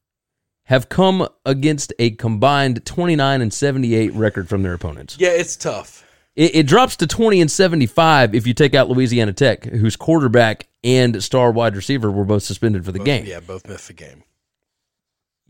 have 0.64 0.90
come 0.90 1.28
against 1.46 1.94
a 2.00 2.12
combined 2.12 2.86
29 2.86 3.42
and 3.42 3.54
78 3.54 4.14
record 4.14 4.50
from 4.50 4.64
their 4.64 4.74
opponents. 4.74 5.18
Yeah, 5.20 5.30
it's 5.30 5.56
tough. 5.56 6.06
It, 6.36 6.56
it 6.56 6.68
drops 6.68 6.96
to 6.98 7.08
20 7.08 7.42
and 7.42 7.52
75 7.52 8.34
if 8.34 8.48
you 8.48 8.54
take 8.54 8.74
out 8.74 8.90
Louisiana 8.90 9.34
Tech, 9.34 9.66
whose 9.66 9.96
quarterback 9.96 10.68
and 10.84 11.22
star 11.24 11.52
wide 11.52 11.76
receiver 11.76 12.10
were 12.10 12.24
both 12.26 12.44
suspended 12.44 12.86
for 12.86 12.92
the 12.92 13.00
Both- 13.00 13.06
game. 13.06 13.26
Yeah, 13.26 13.40
both 13.42 13.68
missed 13.68 13.88
the 13.88 13.94
game. 13.94 14.24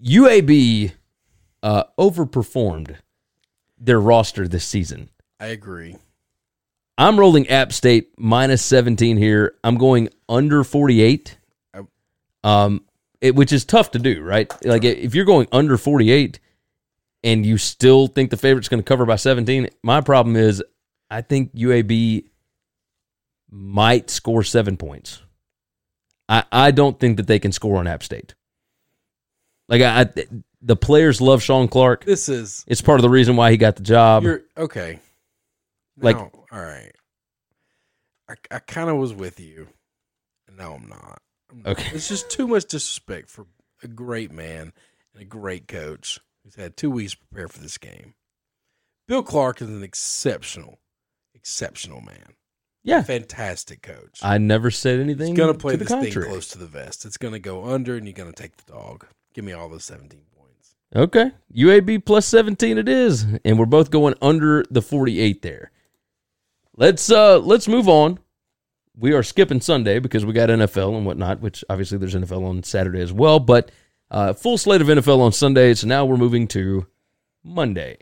UAB 0.04 0.94
uh, 1.62 1.84
overperformed 2.00 2.96
their 3.78 4.00
roster 4.00 4.48
this 4.48 4.66
season. 4.66 5.10
I 5.40 5.48
agree. 5.48 5.96
I'm 6.98 7.18
rolling 7.20 7.48
App 7.48 7.72
State 7.72 8.12
minus 8.18 8.62
17 8.64 9.18
here. 9.18 9.56
I'm 9.64 9.78
going 9.78 10.10
under 10.28 10.64
48. 10.64 11.38
Um, 12.44 12.84
it, 13.22 13.36
which 13.36 13.52
is 13.52 13.66
tough 13.66 13.92
to 13.92 14.00
do, 14.00 14.22
right? 14.22 14.52
Like 14.66 14.84
if 14.84 15.16
you're 15.16 15.26
going 15.26 15.48
under 15.52 15.78
48 15.78 16.40
and 17.24 17.46
you 17.46 17.58
still 17.58 18.08
think 18.08 18.30
the 18.32 18.38
favorite's 18.38 18.70
going 18.70 18.82
to 18.82 18.88
cover 18.88 19.06
by 19.06 19.16
17, 19.18 19.70
my 19.84 20.02
problem 20.02 20.36
is 20.36 20.64
I 21.10 21.22
think 21.22 21.54
UAB 21.56 22.26
might 23.50 24.10
score 24.10 24.44
seven 24.44 24.78
points. 24.78 25.22
I, 26.28 26.44
I 26.52 26.72
don't 26.72 27.00
think 27.00 27.18
that 27.18 27.28
they 27.28 27.40
can 27.40 27.52
score 27.52 27.78
on 27.78 27.88
App 27.88 28.04
State. 28.04 28.36
Like 29.68 29.82
I, 29.82 30.02
I 30.02 30.06
the 30.62 30.76
players 30.76 31.22
love 31.22 31.42
Shawn 31.42 31.68
Clark. 31.68 32.04
This 32.06 32.28
is 32.30 32.66
It's 32.68 32.82
part 32.82 33.00
of 33.00 33.04
the 33.04 33.10
reason 33.10 33.36
why 33.36 33.52
he 33.52 33.58
got 33.58 33.76
the 33.76 33.84
job. 33.84 34.24
you're 34.24 34.44
okay. 34.58 35.00
Like- 36.02 36.16
Now, 36.18 36.32
all 36.52 36.62
right. 36.62 36.92
I, 38.30 38.36
I 38.52 38.60
kind 38.60 38.90
of 38.90 38.98
was 38.98 39.14
with 39.14 39.40
you. 39.40 39.68
No, 40.56 40.74
I'm 40.74 40.88
not. 40.88 41.22
I'm 41.52 41.62
not. 41.64 41.72
Okay. 41.72 41.96
It's 41.96 42.08
just 42.08 42.30
too 42.30 42.48
much 42.48 42.66
disrespect 42.66 43.30
for 43.30 43.48
a 43.82 43.88
great 43.88 44.32
man 44.32 44.74
and 45.14 45.22
a 45.22 45.26
great 45.26 45.68
coach 45.68 46.20
who's 46.44 46.56
had 46.56 46.78
two 46.78 46.92
weeks 46.92 47.14
to 47.14 47.18
prepare 47.18 47.48
for 47.48 47.60
this 47.60 47.78
game. 47.78 48.14
Bill 49.08 49.24
Clark 49.24 49.62
is 49.62 49.70
an 49.70 49.82
exceptional, 49.84 50.80
exceptional 51.34 52.02
man. 52.02 52.34
Yeah. 52.84 53.02
Fantastic 53.02 53.82
coach. 53.82 54.20
I 54.22 54.38
never 54.38 54.70
said 54.70 55.00
anything. 55.00 55.30
He's 55.30 55.38
going 55.38 55.52
to 55.54 55.58
play 55.60 55.76
this 55.76 55.90
thing 55.90 56.12
close 56.14 56.50
to 56.50 56.58
the 56.60 56.68
vest. 56.68 57.06
It's 57.06 57.18
going 57.18 57.34
to 57.34 57.40
go 57.40 57.66
under, 57.66 57.96
and 57.96 58.06
you're 58.06 58.14
going 58.14 58.32
to 58.32 58.42
take 58.42 58.56
the 58.58 58.72
dog. 58.72 59.06
Give 59.34 59.44
me 59.44 59.54
all 59.54 59.70
those 59.70 59.86
17 59.86 60.22
points. 60.38 60.76
Okay. 60.96 61.32
UAB 61.56 62.06
plus 62.06 62.26
17 62.28 62.78
it 62.78 62.88
is. 62.88 63.26
And 63.44 63.58
we're 63.60 63.66
both 63.66 63.92
going 63.92 64.14
under 64.22 64.64
the 64.70 64.82
48 64.82 65.42
there. 65.42 65.72
Let's 66.80 67.12
uh 67.12 67.40
let's 67.40 67.68
move 67.68 67.90
on. 67.90 68.20
We 68.98 69.12
are 69.12 69.22
skipping 69.22 69.60
Sunday 69.60 70.00
because 70.00 70.26
we 70.26 70.32
got 70.32 70.48
NFL 70.48 70.96
and 70.96 71.06
whatnot, 71.06 71.42
which 71.42 71.62
obviously 71.70 71.98
there's 71.98 72.16
NFL 72.16 72.46
on 72.46 72.64
Saturday 72.64 73.02
as 73.02 73.12
well, 73.12 73.38
but 73.42 73.70
uh 74.10 74.32
full 74.32 74.58
slate 74.58 74.80
of 74.80 74.88
NFL 74.88 75.20
on 75.20 75.34
Sunday. 75.34 75.74
So 75.74 75.88
now 75.88 76.06
we're 76.06 76.16
moving 76.16 76.48
to 76.48 76.88
Monday. 77.44 77.98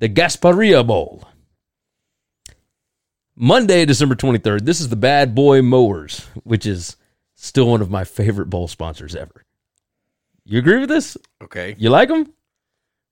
The 0.00 0.08
Gasparilla 0.08 0.84
Bowl. 0.84 1.22
Monday, 3.36 3.84
December 3.84 4.16
23rd. 4.16 4.64
This 4.64 4.80
is 4.80 4.88
the 4.88 4.96
Bad 4.96 5.36
Boy 5.36 5.62
Mowers, 5.62 6.26
which 6.42 6.66
is 6.66 6.96
still 7.36 7.68
one 7.68 7.80
of 7.80 7.90
my 7.90 8.02
favorite 8.02 8.50
bowl 8.50 8.66
sponsors 8.66 9.14
ever. 9.14 9.44
You 10.44 10.58
agree 10.58 10.80
with 10.80 10.88
this? 10.88 11.16
Okay. 11.40 11.76
You 11.78 11.90
like 11.90 12.08
them? 12.08 12.32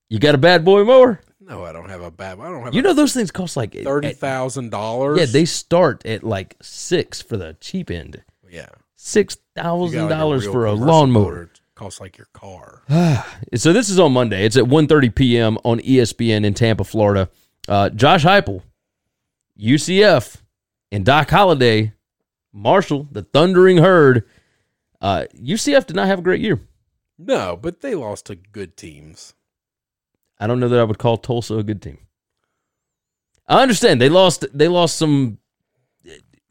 You 0.09 0.19
got 0.19 0.35
a 0.35 0.37
bad 0.37 0.65
boy 0.65 0.83
mower? 0.83 1.21
No, 1.51 1.65
I 1.65 1.73
don't 1.73 1.89
have 1.89 2.01
a 2.01 2.09
bad. 2.09 2.39
I 2.39 2.49
don't 2.49 2.63
have. 2.63 2.73
You 2.73 2.79
a 2.79 2.83
know 2.83 2.93
those 2.93 3.13
things 3.13 3.29
cost 3.29 3.57
like 3.57 3.75
thirty 3.75 4.13
thousand 4.13 4.69
dollars. 4.69 5.19
Yeah, 5.19 5.25
they 5.25 5.43
start 5.43 6.05
at 6.05 6.23
like 6.23 6.55
six 6.61 7.21
for 7.21 7.35
the 7.35 7.57
cheap 7.59 7.91
end. 7.91 8.23
Yeah. 8.49 8.69
Six 8.95 9.37
thousand 9.53 10.07
dollars 10.07 10.45
for 10.45 10.65
a 10.65 10.71
lawnmower. 10.71 11.49
Costs 11.75 11.99
like 11.99 12.17
your 12.17 12.27
car. 12.33 12.83
So 13.55 13.73
this 13.73 13.89
is 13.89 13.99
on 13.99 14.13
Monday. 14.13 14.45
It's 14.45 14.55
at 14.55 14.63
1.30 14.63 15.13
p.m. 15.13 15.57
on 15.65 15.79
ESPN 15.81 16.45
in 16.45 16.53
Tampa, 16.53 16.85
Florida. 16.85 17.29
Uh, 17.67 17.89
Josh 17.89 18.23
Heupel, 18.23 18.61
UCF, 19.59 20.37
and 20.89 21.03
Doc 21.03 21.29
Holliday, 21.29 21.91
Marshall, 22.53 23.09
the 23.11 23.23
Thundering 23.23 23.79
Herd. 23.79 24.23
Uh, 25.01 25.25
UCF 25.35 25.85
did 25.85 25.97
not 25.97 26.07
have 26.07 26.19
a 26.19 26.21
great 26.21 26.39
year. 26.39 26.61
No, 27.17 27.57
but 27.61 27.81
they 27.81 27.93
lost 27.93 28.27
to 28.27 28.35
good 28.35 28.77
teams. 28.77 29.33
I 30.41 30.47
don't 30.47 30.59
know 30.59 30.67
that 30.67 30.79
I 30.79 30.83
would 30.83 30.97
call 30.97 31.17
Tulsa 31.17 31.55
a 31.55 31.63
good 31.63 31.81
team. 31.81 31.99
I 33.47 33.61
understand 33.61 34.01
they 34.01 34.09
lost 34.09 34.45
they 34.53 34.67
lost 34.67 34.97
some 34.97 35.37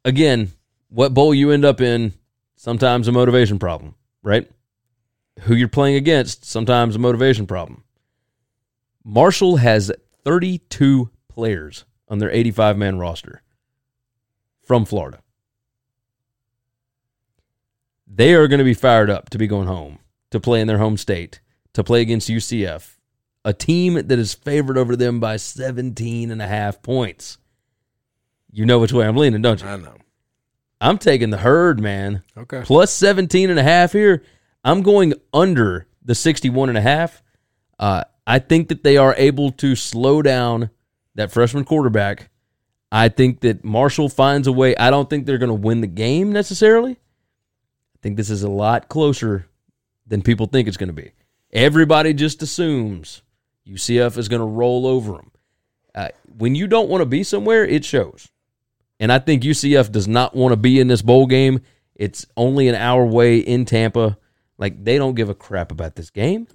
Again, 0.07 0.53
what 0.89 1.13
bowl 1.13 1.35
you 1.35 1.51
end 1.51 1.67
up 1.67 1.83
in, 1.83 2.15
sometimes 2.57 3.07
a 3.07 3.13
motivation 3.13 3.59
problem, 3.59 3.97
right? 4.23 4.51
Who 5.41 5.55
you're 5.55 5.69
playing 5.69 5.97
against, 5.97 6.47
sometimes 6.47 6.97
a 6.97 6.99
motivation 6.99 7.47
problem. 7.47 7.85
Marshall 9.05 9.57
has 9.57 9.93
32 10.25 11.11
players 11.29 11.85
on 12.13 12.19
their 12.19 12.31
85 12.31 12.77
man 12.77 12.99
roster 12.99 13.41
from 14.63 14.85
Florida. 14.85 15.21
They 18.07 18.35
are 18.35 18.49
going 18.49 18.59
to 18.59 18.65
be 18.65 18.75
fired 18.75 19.09
up 19.09 19.31
to 19.31 19.39
be 19.39 19.47
going 19.47 19.67
home, 19.67 19.99
to 20.31 20.39
play 20.39 20.61
in 20.61 20.67
their 20.67 20.77
home 20.77 20.99
state, 20.99 21.41
to 21.73 21.83
play 21.83 22.03
against 22.03 22.29
UCF, 22.29 22.99
a 23.47 23.55
team 23.55 23.95
that 23.95 24.19
is 24.19 24.35
favored 24.35 24.77
over 24.77 24.95
them 24.95 25.21
by 25.21 25.39
17 25.39 26.31
and 26.31 26.43
a 26.43 26.47
half 26.47 26.83
points. 26.83 27.39
You 28.51 28.67
know 28.67 28.79
which 28.79 28.93
way 28.93 29.07
I'm 29.07 29.17
leaning, 29.17 29.41
don't 29.41 29.63
you? 29.63 29.67
I 29.67 29.77
know. 29.77 29.97
I'm 30.83 30.99
taking 30.99 31.31
the 31.31 31.39
herd, 31.39 31.81
man. 31.81 32.23
Okay. 32.37 32.61
Plus 32.63 32.93
17 32.93 33.49
and 33.49 33.59
a 33.59 33.63
half 33.63 33.93
here. 33.93 34.23
I'm 34.63 34.83
going 34.83 35.15
under 35.33 35.87
the 36.05 36.15
61 36.15 36.69
and 36.69 36.77
a 36.77 36.83
half. 36.83 37.23
Uh, 37.79 38.05
I 38.27 38.39
think 38.39 38.69
that 38.69 38.85
they 38.85 38.99
are 38.99 39.15
able 39.17 39.51
to 39.53 39.75
slow 39.75 40.21
down 40.21 40.69
that 41.15 41.33
freshman 41.33 41.65
quarterback. 41.65 42.31
I 42.91 43.09
think 43.09 43.41
that 43.41 43.65
Marshall 43.65 44.09
finds 44.09 44.47
a 44.47 44.53
way. 44.53 44.77
I 44.77 44.91
don't 44.91 45.09
think 45.09 45.25
they're 45.25 45.39
going 45.39 45.49
to 45.49 45.55
win 45.55 45.81
the 45.81 45.87
game 45.87 46.33
necessarily. 46.33 46.93
I 46.93 47.99
think 48.03 48.17
this 48.17 48.31
is 48.31 48.43
a 48.43 48.51
lot 48.51 48.89
closer 48.89 49.47
than 50.07 50.23
people 50.23 50.47
think 50.47 50.69
it's 50.69 50.77
going 50.77 50.89
to 50.89 50.93
be. 50.93 51.13
Everybody 51.53 52.13
just 52.13 52.43
assumes 52.43 53.23
UCF 53.67 54.19
is 54.19 54.29
going 54.29 54.41
to 54.41 54.47
roll 54.47 54.87
over 54.87 55.13
them. 55.13 55.31
Uh, 55.95 56.09
when 56.37 56.55
you 56.55 56.67
don't 56.67 56.89
want 56.89 57.01
to 57.03 57.07
be 57.07 57.23
somewhere, 57.23 57.65
it 57.65 57.85
shows. 57.85 58.29
And 58.99 59.13
I 59.13 59.19
think 59.19 59.43
UCF 59.43 59.91
does 59.91 60.09
not 60.09 60.35
want 60.35 60.53
to 60.53 60.57
be 60.57 60.81
in 60.81 60.89
this 60.89 61.03
bowl 61.03 61.27
game. 61.27 61.61
It's 61.95 62.27
only 62.37 62.69
an 62.69 62.75
hour 62.75 63.03
away 63.03 63.39
in 63.39 63.65
Tampa. 63.65 64.19
Like, 64.59 64.85
they 64.85 64.99
don't 64.99 65.15
give 65.15 65.29
a 65.29 65.35
crap 65.35 65.73
about 65.73 65.97
this 65.97 66.11
game. 66.11 66.47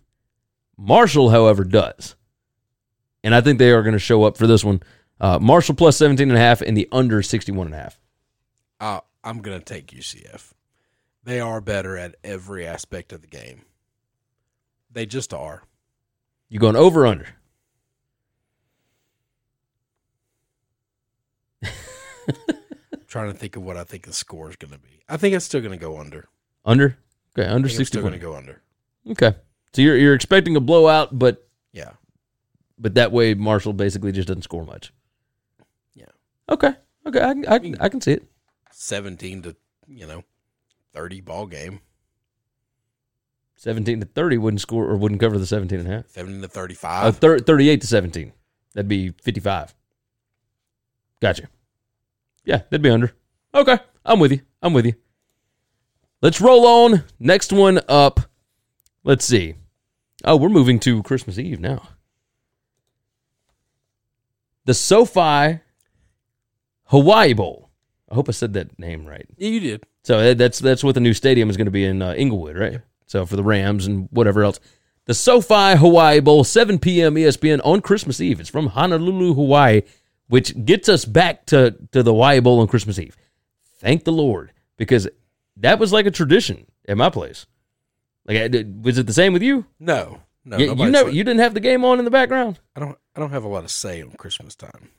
Marshall, 0.78 1.30
however, 1.30 1.64
does. 1.64 2.16
And 3.28 3.36
I 3.36 3.42
think 3.42 3.60
they 3.60 3.72
are 3.72 3.84
going 3.84 3.92
to 3.92 4.00
show 4.00 4.24
up 4.24 4.38
for 4.38 4.48
this 4.48 4.64
one. 4.64 4.82
Uh, 5.20 5.38
Marshall 5.38 5.76
plus 5.76 5.98
17 5.98 6.30
and 6.30 6.38
a 6.38 6.40
half 6.40 6.62
and 6.62 6.78
the 6.78 6.88
under 6.94 7.22
61 7.22 7.68
and 7.68 7.76
a 7.76 7.78
half. 7.78 8.00
Uh, 8.80 9.02
I'm 9.22 9.42
going 9.42 9.60
to 9.60 9.66
take 9.66 9.88
UCF. 9.88 10.54
They 11.26 11.42
are 11.42 11.60
better 11.60 11.98
at 11.98 12.16
every 12.24 12.66
aspect 12.66 13.12
of 13.12 13.20
the 13.20 13.28
game. 13.28 13.64
They 14.90 15.06
just 15.06 15.34
are. 15.34 15.64
You 16.48 16.58
going 16.58 16.78
over 16.78 17.02
or 17.02 17.08
under? 17.08 17.28
trying 23.08 23.30
to 23.30 23.38
think 23.38 23.58
of 23.58 23.64
what 23.64 23.76
I 23.76 23.84
think 23.84 24.06
the 24.06 24.14
score 24.14 24.50
is 24.50 24.56
going 24.56 24.72
to 24.72 24.80
be. 24.80 25.02
I 25.10 25.18
think 25.18 25.36
it's 25.36 25.44
still 25.44 25.60
going 25.60 25.78
to 25.78 25.78
go 25.78 25.98
under. 26.00 26.30
Under? 26.64 26.98
Okay, 27.38 27.46
under 27.46 27.68
I 27.68 27.72
think 27.72 27.82
it's 27.82 27.90
still 27.90 28.04
61. 28.04 28.04
going 28.04 28.20
to 28.22 28.26
go 28.26 28.36
under. 28.38 28.62
Okay. 29.12 29.36
So 29.74 29.82
you're 29.82 29.98
you're 29.98 30.14
expecting 30.16 30.56
a 30.56 30.62
blowout, 30.62 31.20
but 31.20 31.46
Yeah. 31.74 31.92
But 32.78 32.96
that 32.96 33.12
way 33.12 33.34
Marshall 33.34 33.74
basically 33.74 34.12
just 34.12 34.28
doesn't 34.28 34.44
score 34.44 34.64
much. 34.66 34.94
Yeah. 35.94 36.06
Okay. 36.50 36.74
Okay, 37.06 37.22
I, 37.22 37.34
can- 37.34 37.46
I, 37.48 37.60
can- 37.60 37.78
I 37.82 37.90
can 37.90 38.02
see 38.02 38.14
it. 38.14 38.24
17 38.72 39.42
to, 39.44 39.56
you 39.88 40.06
know, 40.06 40.24
30 40.94 41.22
ball 41.22 41.46
game. 41.48 41.80
17 43.56 44.02
to 44.02 44.06
30 44.06 44.38
wouldn't 44.38 44.62
score 44.62 44.86
or 44.86 44.96
wouldn't 44.98 45.20
cover 45.22 45.38
the 45.40 45.48
17 45.48 45.80
and 45.80 45.88
a 45.88 45.92
half. 45.92 46.08
17 46.10 46.42
to 46.42 46.46
Uh, 46.48 46.50
35. 46.50 47.18
thir- 47.18 47.40
38 47.40 47.82
to 47.82 47.88
17. 47.88 48.34
That'd 48.74 48.88
be 48.88 49.10
55. 49.24 49.74
Gotcha. 51.22 51.48
Yeah, 52.46 52.58
that'd 52.58 52.82
be 52.84 52.90
under. 52.92 53.14
Okay. 53.56 53.80
I'm 54.06 54.20
with 54.20 54.32
you. 54.32 54.42
I'm 54.62 54.74
with 54.74 54.86
you. 54.86 54.94
Let's 56.22 56.40
roll 56.40 56.66
on. 56.68 57.04
Next 57.20 57.52
one 57.52 57.80
up. 57.90 58.20
Let's 59.04 59.26
see. 59.26 59.56
Oh, 60.24 60.36
we're 60.36 60.50
moving 60.50 60.80
to 60.82 61.02
Christmas 61.04 61.40
Eve 61.40 61.60
now. 61.60 61.90
The 64.68 64.74
SoFi 64.74 65.62
Hawaii 66.88 67.32
Bowl. 67.32 67.70
I 68.12 68.16
hope 68.16 68.28
I 68.28 68.34
said 68.34 68.52
that 68.54 68.78
name 68.78 69.06
right. 69.06 69.26
yeah, 69.38 69.50
you 69.50 69.62
did. 69.62 69.86
So 70.04 70.20
uh, 70.20 70.34
that's 70.34 70.60
that's 70.60 70.84
what 70.84 70.94
the 70.94 71.00
new 71.00 71.14
stadium 71.14 71.50
is 71.50 71.56
going 71.56 71.66
to 71.68 71.72
be 71.72 71.86
in 71.86 72.02
uh, 72.02 72.14
Inglewood, 72.16 72.58
right? 72.58 72.82
So 73.06 73.26
for 73.26 73.38
the 73.38 73.44
Rams 73.44 73.88
and 73.88 74.10
whatever 74.12 74.44
else. 74.44 74.60
The 75.06 75.14
SoFi 75.14 75.78
Hawaii 75.78 76.20
Bowl, 76.20 76.44
7 76.44 76.80
p.m. 76.80 77.16
ESPN 77.16 77.62
on 77.64 77.80
Christmas 77.80 78.20
Eve. 78.20 78.42
It's 78.42 78.50
from 78.50 78.68
Honolulu, 78.68 79.36
Hawaii, 79.36 79.84
which 80.28 80.66
gets 80.66 80.90
us 80.90 81.06
back 81.06 81.46
to, 81.46 81.74
to 81.94 82.04
the 82.04 82.12
Hawaii 82.12 82.42
Bowl 82.42 82.60
on 82.60 82.68
Christmas 82.68 83.00
Eve. 83.00 83.16
Thank 83.80 84.04
the 84.04 84.12
Lord, 84.12 84.52
because 84.76 85.08
that 85.56 85.80
was 85.80 85.94
like 85.94 86.08
a 86.08 86.12
tradition 86.12 86.68
at 86.90 86.98
my 86.98 87.10
place. 87.10 87.46
Like, 88.26 88.52
was 88.82 88.98
it 88.98 89.08
the 89.08 89.14
same 89.14 89.32
with 89.32 89.44
you? 89.44 89.66
No. 89.80 90.24
No. 90.48 90.58
you, 90.58 90.74
you 90.76 90.90
never, 90.90 91.10
you 91.10 91.24
didn't 91.24 91.42
have 91.42 91.54
the 91.54 91.60
game 91.60 91.84
on 91.84 92.00
in 92.00 92.06
the 92.06 92.12
background. 92.12 92.58
I 92.76 92.80
don't 92.80 92.98
I 93.16 93.20
don't 93.20 93.32
have 93.32 93.44
a 93.44 93.48
lot 93.50 93.64
of 93.66 93.72
say 93.72 94.02
on 94.02 94.12
Christmas 94.12 94.56
time. 94.56 94.90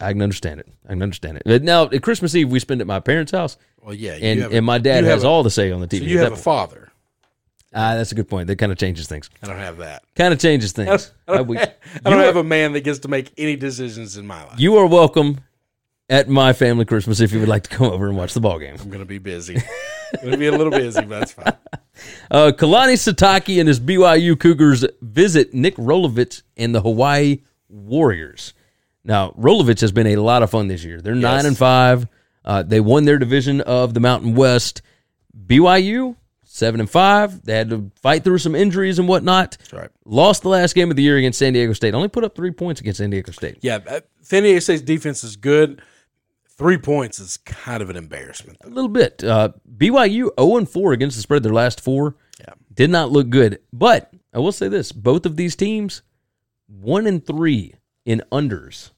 I 0.00 0.12
can 0.12 0.22
understand 0.22 0.60
it. 0.60 0.68
I 0.86 0.90
can 0.94 1.02
understand 1.02 1.36
it. 1.36 1.42
But 1.44 1.62
now 1.62 1.84
at 1.84 2.02
Christmas 2.02 2.34
Eve, 2.34 2.50
we 2.50 2.58
spend 2.58 2.80
at 2.80 2.86
my 2.86 2.98
parents' 2.98 3.32
house, 3.32 3.58
Well, 3.82 3.92
yeah. 3.94 4.16
you 4.16 4.24
and, 4.24 4.40
a- 4.40 4.56
and 4.56 4.64
my 4.66 4.78
dad 4.78 5.04
has 5.04 5.24
a- 5.24 5.26
all 5.28 5.42
the 5.42 5.50
say 5.50 5.70
on 5.70 5.80
the 5.80 5.86
TV. 5.86 5.98
So 5.98 6.04
you 6.06 6.18
have 6.20 6.32
a 6.32 6.36
father. 6.36 6.90
Ah, 7.74 7.94
that's 7.96 8.12
a 8.12 8.14
good 8.14 8.28
point. 8.28 8.46
That 8.46 8.56
kind 8.56 8.72
of 8.72 8.78
changes 8.78 9.06
things. 9.06 9.28
I 9.42 9.46
don't 9.46 9.56
have 9.58 9.78
that. 9.78 10.02
Kind 10.14 10.32
of 10.32 10.40
changes 10.40 10.72
things. 10.72 11.12
I 11.28 11.32
don't, 11.32 11.40
Uh, 11.40 11.44
we- 11.44 11.58
I 11.58 11.66
don't 12.04 12.20
have 12.20 12.36
are, 12.36 12.40
a 12.40 12.44
man 12.44 12.72
that 12.72 12.80
gets 12.80 13.00
to 13.00 13.08
make 13.08 13.32
any 13.36 13.56
decisions 13.56 14.16
in 14.16 14.26
my 14.26 14.42
life. 14.44 14.58
you 14.58 14.76
are 14.78 14.86
welcome 14.86 15.40
at 16.08 16.28
my 16.28 16.52
family 16.54 16.84
Christmas 16.86 17.20
if 17.20 17.32
you 17.32 17.40
would 17.40 17.48
like 17.48 17.64
to 17.64 17.70
come 17.70 17.86
over 17.86 18.06
and 18.08 18.16
watch 18.16 18.32
the 18.34 18.40
ball 18.40 18.58
game. 18.58 18.76
I'm 18.80 18.88
going 18.88 19.00
to 19.00 19.04
be 19.04 19.18
busy. 19.18 19.56
To 20.20 20.36
be 20.36 20.46
a 20.46 20.52
little 20.52 20.70
busy, 20.70 21.00
but 21.00 21.20
that's 21.20 21.32
fine. 21.32 21.52
Uh, 22.30 22.50
Kalani 22.50 22.94
Sitake 22.94 23.60
and 23.60 23.68
his 23.68 23.78
BYU 23.78 24.40
Cougars 24.40 24.84
visit 25.02 25.52
Nick 25.52 25.76
Rolovich 25.76 26.42
and 26.56 26.74
the 26.74 26.80
Hawaii 26.80 27.42
Warriors. 27.68 28.54
Now, 29.04 29.32
Rolovich 29.32 29.82
has 29.82 29.92
been 29.92 30.06
a 30.06 30.16
lot 30.16 30.42
of 30.42 30.50
fun 30.50 30.68
this 30.68 30.82
year. 30.82 31.02
They're 31.02 31.14
nine 31.14 31.44
and 31.44 31.56
five. 31.56 32.08
Uh, 32.44 32.62
they 32.62 32.80
won 32.80 33.04
their 33.04 33.18
division 33.18 33.60
of 33.60 33.92
the 33.92 34.00
Mountain 34.00 34.34
West. 34.34 34.80
BYU 35.46 36.16
seven 36.52 36.80
and 36.80 36.90
five. 36.90 37.42
They 37.44 37.54
had 37.54 37.70
to 37.70 37.90
fight 37.96 38.24
through 38.24 38.38
some 38.38 38.54
injuries 38.54 38.98
and 38.98 39.08
whatnot. 39.08 39.56
That's 39.58 39.72
right. 39.72 39.90
Lost 40.04 40.42
the 40.42 40.50
last 40.50 40.74
game 40.74 40.90
of 40.90 40.96
the 40.96 41.02
year 41.02 41.16
against 41.16 41.38
San 41.38 41.54
Diego 41.54 41.72
State. 41.72 41.94
Only 41.94 42.08
put 42.08 42.24
up 42.24 42.36
three 42.36 42.50
points 42.50 42.80
against 42.80 42.98
San 42.98 43.10
Diego 43.10 43.32
State. 43.32 43.58
Yeah, 43.62 43.78
uh, 43.88 44.00
San 44.20 44.42
Diego 44.42 44.60
State's 44.60 44.82
defense 44.82 45.24
is 45.24 45.36
good. 45.36 45.82
Three 46.62 46.78
points 46.78 47.18
is 47.18 47.38
kind 47.38 47.82
of 47.82 47.90
an 47.90 47.96
embarrassment. 47.96 48.58
A 48.62 48.68
little 48.68 48.88
bit. 48.88 49.24
Uh, 49.24 49.50
BYU 49.76 50.30
0 50.38 50.56
and 50.58 50.68
4 50.68 50.92
against 50.92 51.16
the 51.16 51.22
spread 51.22 51.42
their 51.42 51.52
last 51.52 51.80
four. 51.80 52.14
Yeah. 52.38 52.54
Did 52.72 52.88
not 52.88 53.10
look 53.10 53.30
good. 53.30 53.58
But 53.72 54.12
I 54.32 54.38
will 54.38 54.52
say 54.52 54.68
this 54.68 54.92
both 54.92 55.26
of 55.26 55.34
these 55.36 55.56
teams, 55.56 56.02
1 56.68 57.08
and 57.08 57.26
3 57.26 57.74
in 58.04 58.22
unders. 58.30 58.90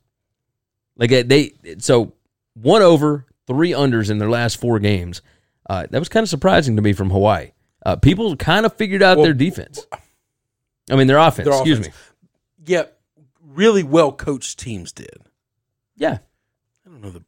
Like 0.96 1.10
uh, 1.10 1.22
they, 1.24 1.54
so 1.78 2.12
one 2.52 2.82
over, 2.82 3.26
three 3.46 3.70
unders 3.70 4.10
in 4.10 4.18
their 4.18 4.30
last 4.30 4.60
four 4.60 4.78
games. 4.78 5.22
Uh, 5.68 5.86
that 5.90 5.98
was 5.98 6.10
kind 6.10 6.22
of 6.22 6.28
surprising 6.28 6.76
to 6.76 6.82
me 6.82 6.92
from 6.92 7.08
Hawaii. 7.10 7.52
Uh, 7.84 7.96
people 7.96 8.36
kind 8.36 8.66
of 8.66 8.74
figured 8.76 9.02
out 9.02 9.16
Well, 9.16 9.24
their 9.24 9.34
defense. 9.34 9.86
I 10.90 10.96
mean, 10.96 11.06
their 11.06 11.16
offense, 11.18 11.48
Their 11.48 11.54
excuse 11.54 11.78
offense. 11.80 11.96
me. 11.96 12.02
Yeah, 12.66 12.84
really 13.42 13.82
well 13.82 14.12
coached 14.12 14.58
teams 14.58 14.92
did. 14.92 15.16
Yeah. 15.96 16.18
I 16.86 16.90
don't 16.90 17.00
know 17.00 17.10
the. 17.10 17.22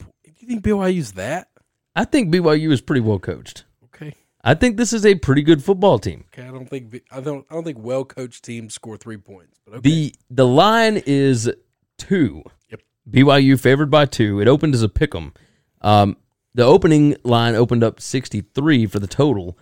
You 0.47 0.61
think 0.61 0.65
BYU's 0.65 1.13
that? 1.13 1.49
I 1.97 2.05
think 2.05 2.33
BYU 2.33 2.71
is 2.71 2.81
pretty 2.81 3.01
well 3.01 3.19
coached. 3.19 3.65
Okay. 3.87 4.15
I 4.45 4.55
think 4.55 4.77
this 4.77 4.93
is 4.93 5.05
a 5.05 5.17
pretty 5.17 5.43
good 5.43 5.65
football 5.65 5.99
team. 5.99 6.25
Okay, 6.33 6.47
I 6.47 6.53
don't 6.53 6.71
think 6.71 7.03
I 7.11 7.21
don't 7.21 7.45
I 7.51 7.55
don't 7.55 7.65
think 7.65 7.79
well 7.81 8.05
coached 8.05 8.45
teams 8.45 8.73
score 8.73 8.97
three 8.97 9.17
points. 9.17 9.59
But 9.65 9.79
okay. 9.79 9.81
The 9.81 10.15
the 10.31 10.47
line 10.47 11.03
is 11.05 11.51
two. 11.99 12.45
Yep. 12.71 12.81
BYU 13.11 13.59
favored 13.59 13.91
by 13.91 14.07
two. 14.07 14.41
It 14.41 14.47
opened 14.47 14.75
as 14.75 14.83
a 14.83 14.89
pick 14.89 15.17
'em. 15.17 15.33
Um, 15.81 16.17
the 16.55 16.63
opening 16.63 17.17
line 17.25 17.57
opened 17.57 17.83
up 17.83 18.01
63 18.01 18.87
for 18.87 19.01
the 19.01 19.09
total. 19.09 19.59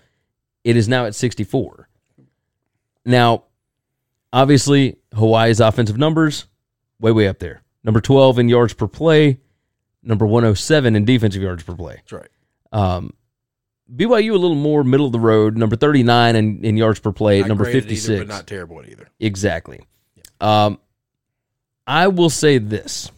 It 0.64 0.76
is 0.76 0.86
now 0.86 1.06
at 1.06 1.14
64. 1.14 1.88
Now, 3.06 3.44
obviously, 4.34 4.98
Hawaii's 5.14 5.60
offensive 5.60 5.96
numbers 5.96 6.44
way 7.00 7.10
way 7.10 7.26
up 7.26 7.38
there. 7.38 7.62
Number 7.84 8.02
12 8.02 8.38
in 8.38 8.48
yards 8.50 8.74
per 8.74 8.86
play, 8.86 9.40
number 10.04 10.26
107 10.26 10.94
in 10.96 11.04
defensive 11.04 11.42
yards 11.42 11.62
per 11.62 11.74
play. 11.74 11.96
that's 11.96 12.12
right. 12.12 12.28
Um, 12.72 13.14
BYU 13.94 14.30
a 14.30 14.38
little 14.38 14.54
more 14.54 14.82
middle 14.82 15.06
of 15.06 15.12
the 15.12 15.20
road, 15.20 15.56
number 15.56 15.76
39 15.76 16.36
in, 16.36 16.64
in 16.64 16.76
yards 16.76 17.00
per 17.00 17.12
play, 17.12 17.40
Not 17.40 17.48
number 17.48 17.64
great 17.64 17.74
56. 17.84 18.08
either, 18.08 18.18
but 18.24 18.28
not 18.28 18.46
terrible 18.46 18.80
at 18.80 18.88
either. 18.88 19.08
Exactly. 19.20 19.80
Um, 20.40 20.78
I 21.86 22.08
will 22.08 22.30
say 22.30 22.58
this: 22.58 23.10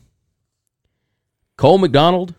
Cole 1.57 1.79
McDonald, 1.79 2.35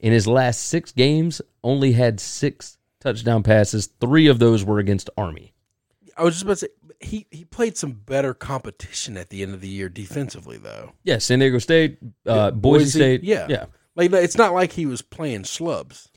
in 0.00 0.12
his 0.12 0.26
last 0.26 0.62
six 0.66 0.92
games, 0.92 1.40
only 1.62 1.92
had 1.92 2.18
six 2.20 2.78
touchdown 3.00 3.42
passes. 3.42 3.86
Three 4.00 4.26
of 4.26 4.38
those 4.38 4.64
were 4.64 4.78
against 4.78 5.08
Army. 5.16 5.52
I 6.16 6.24
was 6.24 6.34
just 6.34 6.44
about 6.44 6.54
to 6.54 6.66
say 6.66 6.68
he 7.04 7.26
he 7.30 7.44
played 7.44 7.76
some 7.76 7.92
better 7.92 8.34
competition 8.34 9.16
at 9.16 9.30
the 9.30 9.42
end 9.42 9.54
of 9.54 9.60
the 9.60 9.68
year 9.68 9.88
defensively 9.88 10.56
though. 10.58 10.92
Yeah, 11.02 11.18
San 11.18 11.38
Diego 11.38 11.58
State, 11.58 11.98
uh, 12.26 12.50
Boise, 12.50 12.86
State. 12.86 13.24
yeah, 13.24 13.46
yeah. 13.48 13.66
Like 13.96 14.12
it's 14.12 14.36
not 14.36 14.52
like 14.52 14.72
he 14.72 14.86
was 14.86 15.02
playing 15.02 15.44
slubs. 15.44 16.08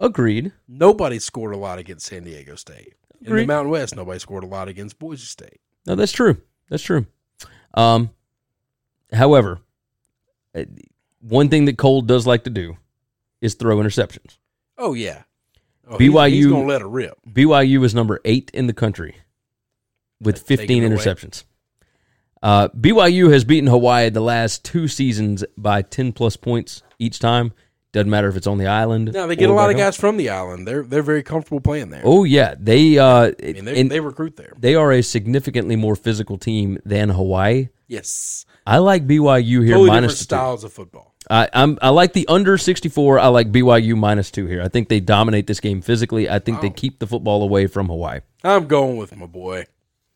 Agreed. 0.00 0.52
Nobody 0.66 1.18
scored 1.18 1.54
a 1.54 1.56
lot 1.56 1.78
against 1.78 2.06
San 2.06 2.24
Diego 2.24 2.56
State. 2.56 2.94
In 3.20 3.36
the 3.36 3.46
Mountain 3.46 3.70
West, 3.70 3.94
nobody 3.94 4.18
scored 4.18 4.42
a 4.42 4.48
lot 4.48 4.68
against 4.68 4.98
Boise 4.98 5.26
State. 5.26 5.60
No, 5.86 5.94
that's 5.94 6.10
true. 6.10 6.38
That's 6.68 6.82
true. 6.82 7.06
Um, 7.74 8.10
however, 9.12 9.60
uh, 10.54 10.64
one 11.20 11.48
thing 11.48 11.66
that 11.66 11.78
Cole 11.78 12.02
does 12.02 12.26
like 12.26 12.44
to 12.44 12.50
do 12.50 12.76
is 13.40 13.54
throw 13.54 13.76
interceptions. 13.76 14.38
Oh 14.78 14.94
yeah, 14.94 15.22
oh, 15.86 15.98
he's- 15.98 16.12
BYU 16.12 16.30
he's, 16.30 16.46
gonna 16.46 16.66
let 16.66 16.80
it 16.80 16.86
rip. 16.86 17.18
BYU 17.28 17.84
is 17.84 17.94
number 17.94 18.20
eight 18.24 18.50
in 18.52 18.66
the 18.66 18.72
country 18.72 19.16
with 20.22 20.46
Take 20.46 20.60
15 20.60 20.82
interceptions. 20.82 21.44
Uh, 22.42 22.68
BYU 22.68 23.32
has 23.32 23.44
beaten 23.44 23.68
Hawaii 23.68 24.10
the 24.10 24.20
last 24.20 24.64
two 24.64 24.88
seasons 24.88 25.44
by 25.56 25.82
10 25.82 26.12
plus 26.12 26.36
points 26.36 26.82
each 26.98 27.18
time. 27.18 27.52
Doesn't 27.92 28.08
matter 28.08 28.28
if 28.28 28.36
it's 28.36 28.46
on 28.46 28.56
the 28.56 28.66
island. 28.66 29.12
Now 29.12 29.26
they 29.26 29.36
get 29.36 29.50
a 29.50 29.52
lot 29.52 29.68
of 29.68 29.76
home. 29.76 29.84
guys 29.84 29.98
from 29.98 30.16
the 30.16 30.30
island. 30.30 30.66
They're 30.66 30.82
they're 30.82 31.02
very 31.02 31.22
comfortable 31.22 31.60
playing 31.60 31.90
there. 31.90 32.00
Oh 32.04 32.24
yeah, 32.24 32.54
they 32.58 32.98
uh, 32.98 33.32
I 33.38 33.52
mean, 33.52 33.66
they, 33.66 33.80
and 33.82 33.90
they 33.90 34.00
recruit 34.00 34.36
there. 34.36 34.54
they 34.58 34.74
are 34.74 34.90
a 34.92 35.02
significantly 35.02 35.76
more 35.76 35.94
physical 35.94 36.38
team 36.38 36.78
than 36.86 37.10
Hawaii. 37.10 37.68
Yes, 37.88 38.46
I 38.66 38.78
like 38.78 39.06
BYU 39.06 39.62
here 39.62 39.74
totally 39.74 39.90
minus 39.90 40.12
different 40.12 40.18
two. 40.18 40.24
styles 40.24 40.64
of 40.64 40.72
football. 40.72 41.14
I, 41.28 41.50
I'm 41.52 41.78
I 41.82 41.90
like 41.90 42.14
the 42.14 42.26
under 42.28 42.56
64. 42.56 43.18
I 43.18 43.26
like 43.26 43.52
BYU 43.52 43.94
minus 43.94 44.30
two 44.30 44.46
here. 44.46 44.62
I 44.62 44.68
think 44.68 44.88
they 44.88 44.98
dominate 45.00 45.46
this 45.46 45.60
game 45.60 45.82
physically. 45.82 46.30
I 46.30 46.38
think 46.38 46.62
they 46.62 46.70
keep 46.70 46.98
the 46.98 47.06
football 47.06 47.42
away 47.42 47.66
from 47.66 47.88
Hawaii. 47.88 48.20
I'm 48.42 48.68
going 48.68 48.96
with 48.96 49.14
my 49.14 49.26
boy 49.26 49.66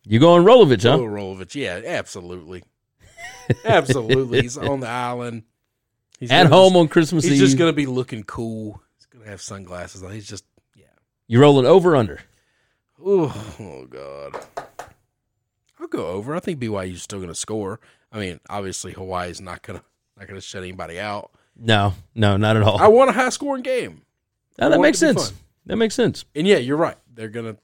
You 0.07 0.21
going 0.21 0.45
Rolovich, 0.45 0.83
huh? 0.85 0.99
Rolovich. 0.99 1.55
Yeah, 1.57 1.81
absolutely, 1.85 2.63
absolutely. 3.65 4.43
He's 4.43 4.57
on 4.57 4.81
the 4.81 4.89
island. 4.89 5.43
He's 6.21 6.31
At 6.31 6.47
home 6.47 6.73
just- 6.73 6.81
on 6.81 6.89
Christmas 6.89 7.25
He's 7.25 7.33
Eve. 7.33 7.41
He's 7.41 7.49
just 7.51 7.59
gonna 7.59 7.73
be 7.73 7.87
looking 7.87 8.23
cool. 8.23 8.81
He's 8.97 9.07
gonna 9.07 9.27
have 9.27 9.43
sunglasses 9.43 10.03
on. 10.03 10.13
He's 10.13 10.29
just 10.29 10.45
yeah. 10.77 10.85
you 11.27 11.41
rolling 11.41 11.67
over 11.67 11.97
under? 11.97 12.21
Ooh, 13.01 13.33
oh 13.61 13.87
god. 13.91 14.47
I'll 15.79 15.89
go 15.89 16.07
over. 16.07 16.35
I 16.35 16.41
think 16.41 16.61
BYU's 16.61 17.03
still 17.03 17.21
gonna 17.21 17.35
score. 17.35 17.81
I 18.13 18.19
mean, 18.19 18.41
obviously 18.49 18.93
Hawaii's 18.93 19.41
not 19.41 19.63
gonna 19.63 19.83
not 20.17 20.29
gonna 20.29 20.41
shut 20.41 20.63
anybody 20.63 21.01
out. 21.01 21.33
No, 21.59 21.95
no, 22.15 22.37
not 22.37 22.57
at 22.57 22.63
all. 22.63 22.79
I 22.79 22.89
want 22.89 23.11
a 23.11 23.13
high 23.13 23.31
scoring 23.31 23.63
game. 23.63 24.03
No, 24.59 24.71
that 24.71 24.81
makes 24.81 24.99
sense. 24.99 25.33
That 25.67 25.77
makes 25.77 25.95
sense. 25.95 26.25
And 26.35 26.47
yeah, 26.47 26.59
you're 26.59 26.77
right. 26.77 26.97
They're 27.13 27.29
gonna 27.29 27.57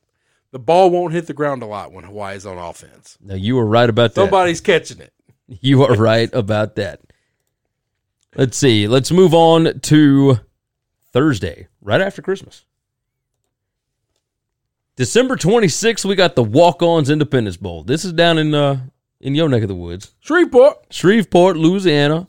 the 0.53 0.59
ball 0.59 0.91
won't 0.91 1.13
hit 1.13 1.27
the 1.27 1.33
ground 1.35 1.63
a 1.63 1.67
lot 1.67 1.93
when 1.93 2.05
Hawaii's 2.05 2.47
on 2.47 2.59
offense. 2.59 3.19
No, 3.21 3.35
you 3.35 3.57
were 3.57 3.67
right 3.67 3.89
about 3.89 4.15
that. 4.15 4.21
Somebody's 4.21 4.61
catching 4.61 5.01
it. 5.01 5.13
You 5.61 5.83
are 5.83 5.95
right 5.97 6.31
about 6.33 6.77
that. 6.77 7.01
Let's 8.35 8.57
see. 8.57 8.89
Let's 8.89 9.11
move 9.11 9.35
on 9.35 9.81
to 9.81 10.39
Thursday, 11.13 11.69
right 11.83 12.01
after 12.01 12.23
Christmas. 12.23 12.65
December 14.97 15.37
26th, 15.37 16.07
we 16.07 16.15
got 16.15 16.37
the 16.37 16.43
Walk-Ons 16.43 17.11
Independence 17.11 17.59
Bowl. 17.59 17.83
This 17.83 18.05
is 18.05 18.15
down 18.15 18.39
in 18.39 18.55
uh 18.55 18.81
in 19.21 19.35
your 19.35 19.49
neck 19.49 19.63
of 19.63 19.69
the 19.69 19.75
woods. 19.75 20.15
Shreveport. 20.21 20.87
Shreveport, 20.91 21.57
Louisiana. 21.57 22.29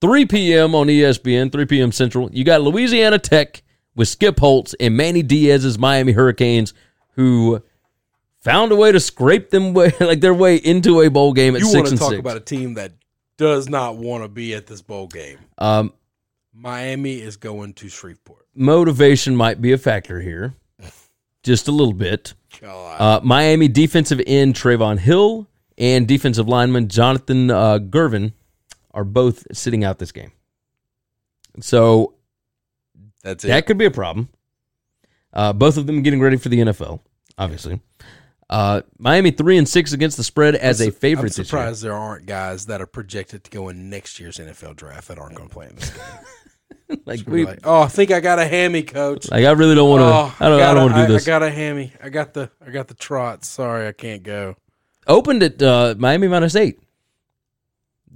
3 0.00 0.26
p.m. 0.26 0.74
on 0.74 0.86
ESPN, 0.88 1.52
3 1.52 1.66
p.m. 1.66 1.92
Central. 1.92 2.30
You 2.32 2.42
got 2.42 2.62
Louisiana 2.62 3.18
Tech 3.18 3.62
with 3.94 4.08
Skip 4.08 4.40
Holtz 4.40 4.74
and 4.80 4.96
Manny 4.96 5.22
Diaz's 5.22 5.78
Miami 5.78 6.12
Hurricanes, 6.12 6.72
who 7.20 7.62
found 8.40 8.72
a 8.72 8.76
way 8.76 8.90
to 8.92 8.98
scrape 9.00 9.50
them 9.50 9.74
way, 9.74 9.92
like 10.00 10.20
their 10.20 10.34
way 10.34 10.56
into 10.56 11.02
a 11.02 11.08
bowl 11.10 11.32
game 11.32 11.54
at 11.54 11.60
You 11.60 11.66
six 11.66 11.74
want 11.76 11.86
to 11.86 11.90
and 11.92 12.00
talk 12.00 12.10
six. 12.10 12.20
about 12.20 12.36
a 12.36 12.40
team 12.40 12.74
that 12.74 12.92
does 13.36 13.68
not 13.68 13.96
want 13.96 14.24
to 14.24 14.28
be 14.28 14.54
at 14.54 14.66
this 14.66 14.80
bowl 14.82 15.06
game. 15.06 15.38
Um, 15.58 15.92
Miami 16.54 17.20
is 17.20 17.36
going 17.36 17.74
to 17.74 17.88
Shreveport. 17.88 18.46
motivation 18.54 19.36
might 19.36 19.60
be 19.60 19.72
a 19.72 19.78
factor 19.78 20.20
here, 20.20 20.54
just 21.42 21.68
a 21.68 21.72
little 21.72 21.92
bit. 21.94 22.34
God. 22.60 23.00
Uh, 23.00 23.20
Miami 23.22 23.68
defensive 23.68 24.20
end 24.26 24.54
Trevon 24.54 24.98
Hill 24.98 25.46
and 25.78 26.06
defensive 26.08 26.48
lineman 26.48 26.88
Jonathan 26.88 27.50
uh, 27.50 27.78
Garvin 27.78 28.32
are 28.92 29.04
both 29.04 29.46
sitting 29.56 29.84
out 29.84 29.98
this 29.98 30.12
game. 30.12 30.32
So 31.60 32.14
That's 33.22 33.44
it. 33.44 33.48
that 33.48 33.66
could 33.66 33.78
be 33.78 33.84
a 33.86 33.90
problem. 33.90 34.28
Uh, 35.32 35.52
both 35.52 35.76
of 35.76 35.86
them 35.86 36.02
getting 36.02 36.20
ready 36.20 36.36
for 36.36 36.48
the 36.48 36.58
NFL, 36.58 37.00
obviously. 37.40 37.80
Uh, 38.48 38.82
Miami 38.98 39.30
three 39.30 39.58
and 39.58 39.68
six 39.68 39.92
against 39.92 40.16
the 40.16 40.24
spread 40.24 40.54
as 40.56 40.80
a 40.80 40.86
I'm 40.86 40.92
favorite 40.92 41.36
year. 41.38 41.44
surprised 41.44 41.82
there 41.82 41.94
aren't 41.94 42.26
guys 42.26 42.66
that 42.66 42.80
are 42.80 42.86
projected 42.86 43.44
to 43.44 43.50
go 43.50 43.68
in 43.68 43.88
next 43.90 44.18
year's 44.18 44.38
NFL 44.38 44.74
draft 44.76 45.06
that 45.08 45.18
aren't 45.18 45.36
going 45.36 45.48
to 45.48 45.52
play 45.54 45.66
in 45.68 45.74
this 45.76 45.90
game. 45.90 46.04
Like, 47.04 47.20
we, 47.28 47.46
like, 47.46 47.60
oh, 47.62 47.82
I 47.82 47.86
think 47.86 48.10
I 48.10 48.18
got 48.18 48.40
a 48.40 48.44
hammy, 48.44 48.82
coach. 48.82 49.30
like 49.30 49.44
I 49.44 49.52
really 49.52 49.76
don't 49.76 49.88
want 49.88 50.00
to. 50.00 50.06
oh, 50.06 50.34
I 50.44 50.48
don't. 50.48 50.60
I 50.60 50.74
don't 50.74 50.90
want 50.90 50.96
to 50.96 51.06
do 51.06 51.12
this. 51.12 51.22
I 51.24 51.30
got 51.30 51.42
a 51.44 51.50
hammy. 51.50 51.92
I 52.02 52.08
got 52.08 52.34
the 52.34 52.50
I 52.66 52.70
got 52.70 52.88
the 52.88 52.94
trot. 52.94 53.44
Sorry, 53.44 53.86
I 53.86 53.92
can't 53.92 54.24
go. 54.24 54.56
Opened 55.06 55.44
at 55.44 55.62
uh, 55.62 55.94
Miami 55.96 56.26
minus 56.26 56.56
eight. 56.56 56.80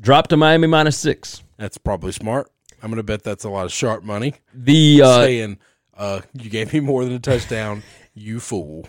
Dropped 0.00 0.30
to 0.30 0.37
Miami 0.37 0.66
minus 0.66 0.98
six. 0.98 1.44
That's 1.56 1.78
probably 1.78 2.10
smart. 2.10 2.50
I'm 2.82 2.90
going 2.90 2.96
to 2.96 3.04
bet 3.04 3.22
that's 3.22 3.44
a 3.44 3.48
lot 3.48 3.64
of 3.64 3.72
sharp 3.72 4.02
money. 4.02 4.34
The 4.52 5.02
uh, 5.02 5.20
saying, 5.20 5.58
uh, 5.96 6.22
"You 6.32 6.50
gave 6.50 6.72
me 6.72 6.80
more 6.80 7.04
than 7.04 7.12
a 7.12 7.20
touchdown, 7.20 7.84
you 8.12 8.40
fool." 8.40 8.88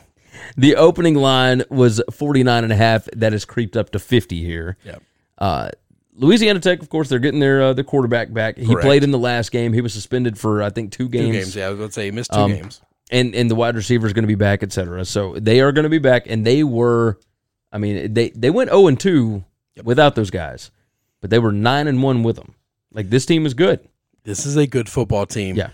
The 0.57 0.75
opening 0.75 1.15
line 1.15 1.63
was 1.69 2.01
49 2.11 2.63
and 2.63 2.71
a 2.73 2.75
half. 2.75 3.05
That 3.15 3.33
has 3.33 3.45
creeped 3.45 3.75
up 3.77 3.91
to 3.91 3.99
50 3.99 4.43
here. 4.43 4.77
Yep. 4.85 5.03
Uh, 5.37 5.69
Louisiana 6.17 6.59
Tech, 6.61 6.81
of 6.81 6.89
course, 6.89 7.09
they're 7.09 7.19
getting 7.19 7.39
their 7.41 7.61
uh, 7.61 7.73
their 7.73 7.83
quarterback 7.83 8.31
back. 8.31 8.57
He 8.57 8.65
Correct. 8.65 8.85
played 8.85 9.03
in 9.03 9.11
the 9.11 9.19
last 9.19 9.51
game. 9.51 9.73
He 9.73 9.81
was 9.81 9.93
suspended 9.93 10.37
for 10.37 10.63
I 10.63 10.69
think 10.69 10.91
two 10.91 11.05
Two 11.05 11.09
games. 11.09 11.31
games. 11.37 11.55
Yeah, 11.55 11.67
I 11.67 11.69
was 11.71 11.77
going 11.77 11.89
to 11.89 11.93
say 11.93 12.05
he 12.05 12.11
missed 12.11 12.31
two 12.31 12.39
Um, 12.39 12.51
games. 12.53 12.81
And 13.11 13.35
and 13.35 13.51
the 13.51 13.55
wide 13.55 13.75
receiver 13.75 14.07
is 14.07 14.13
going 14.13 14.23
to 14.23 14.27
be 14.27 14.35
back, 14.35 14.63
etc. 14.63 15.03
So 15.05 15.35
they 15.37 15.59
are 15.61 15.71
going 15.71 15.83
to 15.83 15.89
be 15.89 15.99
back, 15.99 16.23
and 16.27 16.45
they 16.45 16.63
were, 16.63 17.19
I 17.71 17.77
mean, 17.77 18.13
they 18.13 18.29
they 18.29 18.49
went 18.49 18.69
0 18.69 18.87
and 18.87 18.99
2 18.99 19.43
without 19.83 20.15
those 20.15 20.31
guys, 20.31 20.71
but 21.21 21.29
they 21.29 21.37
were 21.37 21.51
nine 21.51 21.87
and 21.87 22.01
one 22.01 22.23
with 22.23 22.37
them. 22.37 22.55
Like 22.93 23.09
this 23.09 23.25
team 23.25 23.45
is 23.45 23.53
good. 23.53 23.87
This 24.23 24.45
is 24.45 24.55
a 24.55 24.65
good 24.65 24.87
football 24.89 25.25
team. 25.25 25.55
Yeah. 25.57 25.69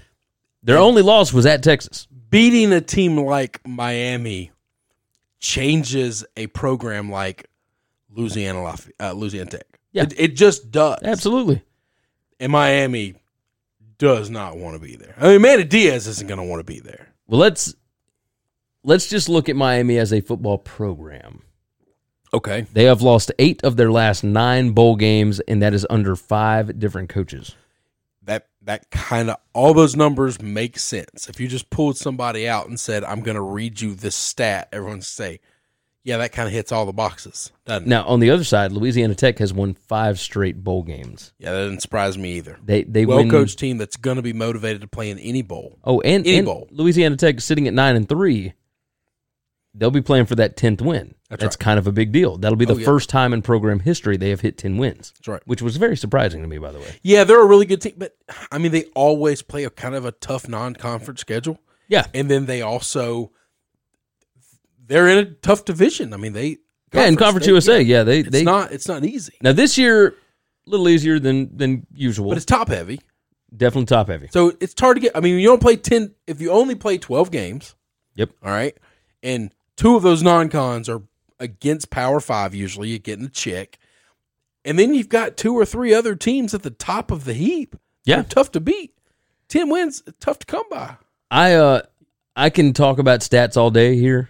Their 0.64 0.78
only 0.78 1.02
loss 1.04 1.32
was 1.32 1.46
at 1.46 1.64
Texas. 1.64 2.08
Beating 2.32 2.74
a 2.74 2.82
team 2.82 3.18
like 3.18 3.62
Miami 3.68 4.52
changes 5.40 6.26
a 6.36 6.48
program 6.48 7.12
like 7.12 7.48
Louisiana 8.10 8.64
Lafe- 8.64 8.92
uh, 9.00 9.12
Louisiana 9.14 9.52
Tech. 9.52 9.80
Yeah. 9.92 10.04
It, 10.04 10.14
it 10.18 10.36
just 10.36 10.72
does. 10.72 11.00
Absolutely. 11.04 11.62
And 12.40 12.52
Miami 12.52 13.16
does 14.00 14.32
not 14.32 14.58
want 14.58 14.76
to 14.76 14.80
be 14.80 14.96
there. 14.96 15.14
I 15.20 15.28
mean, 15.28 15.42
Manny 15.42 15.64
Diaz 15.64 16.08
isn't 16.08 16.28
going 16.28 16.40
to 16.40 16.44
want 16.44 16.60
to 16.60 16.64
be 16.64 16.80
there. 16.80 17.10
Well, 17.28 17.40
let's 17.40 17.76
let's 18.84 19.08
just 19.08 19.30
look 19.30 19.48
at 19.48 19.56
Miami 19.56 20.00
as 20.00 20.12
a 20.12 20.22
football 20.22 20.58
program. 20.58 21.44
Okay. 22.34 22.66
They 22.74 22.86
have 22.86 23.02
lost 23.02 23.32
eight 23.40 23.64
of 23.64 23.76
their 23.76 23.92
last 23.92 24.24
nine 24.24 24.72
bowl 24.72 24.96
games, 24.96 25.40
and 25.42 25.62
that 25.62 25.74
is 25.74 25.86
under 25.90 26.16
five 26.16 26.80
different 26.80 27.10
coaches. 27.10 27.56
That 28.64 28.92
kind 28.92 29.30
of 29.30 29.38
all 29.54 29.74
those 29.74 29.96
numbers 29.96 30.42
make 30.42 30.78
sense. 30.78 31.28
If 31.28 31.40
you 31.40 31.48
just 31.48 31.70
pulled 31.70 31.98
somebody 31.98 32.48
out 32.48 32.68
and 32.68 32.80
said, 32.80 33.04
"I'm 33.04 33.22
going 33.22 33.36
to 33.36 33.42
read 33.42 33.82
you 33.82 33.96
this 33.96 34.16
stat," 34.16 34.70
everyone 34.72 35.02
say, 35.02 35.40
"Yeah, 36.04 36.18
that 36.18 36.32
kind 36.32 36.48
of 36.48 36.54
hits 36.54 36.72
all 36.72 36.86
the 36.86 36.94
boxes." 36.94 37.52
Doesn't 37.66 37.86
it? 37.86 37.90
Now, 37.90 38.06
on 38.06 38.20
the 38.20 38.30
other 38.30 38.44
side, 38.44 38.72
Louisiana 38.72 39.16
Tech 39.16 39.40
has 39.40 39.52
won 39.52 39.74
five 39.74 40.20
straight 40.20 40.64
bowl 40.64 40.84
games. 40.84 41.34
Yeah, 41.40 41.54
that 41.54 41.58
doesn't 41.58 41.82
surprise 41.82 42.18
me 42.20 42.34
either. 42.34 42.60
They 42.64 42.84
they 42.84 43.06
well 43.06 43.28
coached 43.28 43.58
team 43.58 43.78
that's 43.80 43.98
going 43.98 44.18
to 44.18 44.22
be 44.22 44.34
motivated 44.34 44.82
to 44.82 44.88
play 44.88 45.10
in 45.10 45.18
any 45.18 45.42
bowl. 45.42 45.80
Oh, 45.84 46.00
and, 46.02 46.26
any 46.28 46.38
and 46.38 46.46
bowl. 46.46 46.68
Louisiana 46.70 47.18
Tech 47.18 47.42
sitting 47.42 47.68
at 47.68 47.74
nine 47.74 47.96
and 47.96 48.08
three. 48.08 48.54
They'll 49.74 49.90
be 49.92 50.02
playing 50.02 50.26
for 50.26 50.36
that 50.36 50.58
tenth 50.58 50.82
win. 50.82 51.16
That's 51.30 51.42
That's 51.42 51.56
right. 51.56 51.60
kind 51.64 51.80
of 51.80 51.88
a 51.88 51.94
big 51.94 52.12
deal. 52.12 52.38
That'll 52.38 52.58
be 52.58 52.66
the 52.66 52.74
Oh, 52.74 52.78
yeah. 52.78 52.86
first 52.86 53.10
time 53.10 53.32
in 53.32 53.42
program 53.42 53.80
history 53.80 54.18
they 54.18 54.30
have 54.32 54.42
hit 54.42 54.58
ten 54.58 54.78
wins. 54.78 55.14
That's 55.18 55.28
right. 55.30 55.42
Which 55.46 55.62
was 55.62 55.78
very 55.78 55.96
surprising 55.96 56.42
to 56.42 56.48
me, 56.48 56.58
by 56.58 56.72
the 56.72 56.80
way. 56.80 56.96
Yeah, 57.04 57.24
they're 57.24 57.42
a 57.42 57.46
really 57.48 57.66
good 57.66 57.82
team, 57.82 57.94
but 57.98 58.14
I 58.52 58.58
mean, 58.58 58.74
they 58.74 58.84
always 58.96 59.42
play 59.42 59.64
a 59.64 59.70
kind 59.70 59.96
of 59.96 60.04
a 60.04 60.12
tough 60.12 60.50
non-conference 60.50 61.22
schedule, 61.22 61.58
Yeah, 61.88 62.06
and 62.14 62.30
then 62.30 62.48
they 62.48 62.62
also 62.62 63.32
they're 64.88 65.08
in 65.08 65.18
a 65.20 65.26
tough 65.26 65.64
division. 65.66 66.14
I 66.14 66.18
mean, 66.18 66.34
they 66.34 66.58
yeah. 66.94 67.06
In 67.06 67.16
Conference 67.16 67.46
they- 67.46 67.52
USA, 67.54 67.82
yeah, 67.82 68.04
they 68.04 68.20
it's 68.20 68.30
they 68.30 68.44
not 68.44 68.74
it's 68.74 68.88
not 68.90 69.06
easy, 69.06 69.34
now 69.42 69.54
this 69.54 69.78
year 69.78 70.08
a 70.10 70.14
little 70.70 70.90
easier 70.90 71.18
than 71.20 71.56
than 71.56 71.88
usual. 71.94 72.28
but 72.30 72.36
it's 72.38 72.46
top 72.46 72.68
heavy, 72.68 73.00
definitely 73.56 73.86
top 73.86 74.10
heavy. 74.10 74.28
so 74.32 74.52
it's 74.60 74.76
hard 74.78 74.98
to 74.98 75.02
get. 75.02 75.16
I 75.16 75.22
mean, 75.22 75.40
you 75.40 75.48
don't 75.48 75.62
play 75.62 75.78
ten 75.78 76.14
if 76.28 76.42
you 76.42 76.52
only 76.52 76.76
play 76.76 76.98
twelve 76.98 77.32
games. 77.32 77.74
Yep. 78.16 78.32
All 78.44 78.52
right, 78.52 78.76
and 79.24 79.54
two 79.82 79.96
of 79.96 80.04
those 80.04 80.22
non-cons 80.24 80.88
are 80.88 81.02
against 81.40 81.90
Power 81.90 82.20
Five. 82.20 82.54
Usually, 82.54 82.90
you're 82.90 83.00
getting 83.00 83.26
a 83.26 83.30
check, 83.30 83.80
and 84.64 84.78
then 84.78 84.94
you've 84.94 85.10
got 85.10 85.38
two 85.38 85.54
or 85.58 85.66
three 85.66 85.94
other 85.94 86.16
teams 86.16 86.54
at 86.54 86.64
the 86.64 86.70
top 86.70 87.12
of 87.12 87.26
the 87.26 87.34
heap. 87.34 87.76
Yeah. 88.06 88.18
They're 88.18 88.26
tough 88.26 88.52
to 88.52 88.60
beat. 88.60 88.98
Ten 89.48 89.70
wins, 89.70 90.04
tough 90.20 90.40
to 90.40 90.46
come 90.46 90.64
by. 90.70 90.98
I 91.30 91.54
uh 91.54 91.82
I 92.36 92.50
can 92.50 92.74
talk 92.74 93.00
about 93.00 93.20
stats 93.20 93.58
all 93.58 93.72
day 93.72 93.96
here. 93.96 94.30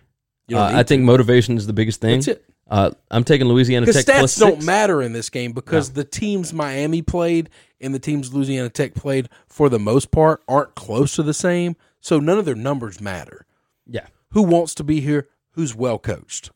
Uh, 0.52 0.64
I 0.64 0.84
think 0.84 1.04
motivation 1.04 1.56
is 1.56 1.66
the 1.66 1.72
biggest 1.72 2.02
thing. 2.02 2.20
That's 2.20 2.28
it. 2.28 2.46
Uh, 2.70 2.92
I'm 3.10 3.24
taking 3.24 3.48
Louisiana 3.48 3.86
Tech 3.86 4.06
plus 4.06 4.36
stats 4.36 4.40
don't 4.40 4.56
six. 4.56 4.66
matter 4.66 5.02
in 5.02 5.14
this 5.14 5.30
game 5.30 5.54
because 5.54 5.92
the 5.92 6.04
teams 6.04 6.52
Miami 6.54 7.02
played 7.02 7.50
and 7.80 7.94
the 7.94 8.00
teams 8.00 8.34
Louisiana 8.34 8.70
Tech 8.70 8.94
played, 8.94 9.30
for 9.48 9.70
the 9.70 9.80
most 9.80 10.12
part, 10.12 10.44
aren't 10.48 10.76
close 10.76 11.16
to 11.16 11.24
the 11.24 11.34
same. 11.34 11.76
So 12.02 12.20
none 12.20 12.38
of 12.38 12.46
their 12.46 12.56
numbers 12.56 13.00
matter. 13.00 13.46
Yeah, 13.88 14.08
Who 14.32 14.44
wants 14.44 14.76
to 14.76 14.84
be 14.84 15.00
here? 15.00 15.28
Who's 15.52 15.76
well 15.76 16.00
coached? 16.00 16.50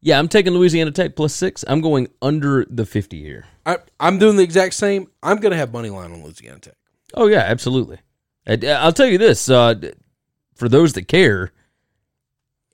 yeah. 0.00 0.18
I'm 0.18 0.28
taking 0.28 0.52
Louisiana 0.52 0.90
Tech 0.92 1.16
plus 1.16 1.34
six. 1.34 1.64
I'm 1.66 1.80
going 1.80 2.08
under 2.22 2.64
the 2.70 2.86
50 2.86 3.20
here. 3.20 3.46
I, 3.66 3.78
I'm 3.98 4.18
doing 4.18 4.36
the 4.36 4.42
exact 4.44 4.74
same. 4.74 5.08
I'm 5.22 5.38
going 5.38 5.50
to 5.52 5.58
have 5.58 5.72
money 5.72 5.90
line 5.90 6.12
on 6.12 6.22
Louisiana 6.22 6.60
Tech. 6.60 6.74
Oh 7.14 7.26
yeah, 7.26 7.40
absolutely. 7.40 7.98
I, 8.46 8.58
I'll 8.66 8.92
tell 8.92 9.06
you 9.06 9.18
this: 9.18 9.48
uh, 9.50 9.74
for 10.54 10.68
those 10.68 10.92
that 10.94 11.08
care, 11.08 11.52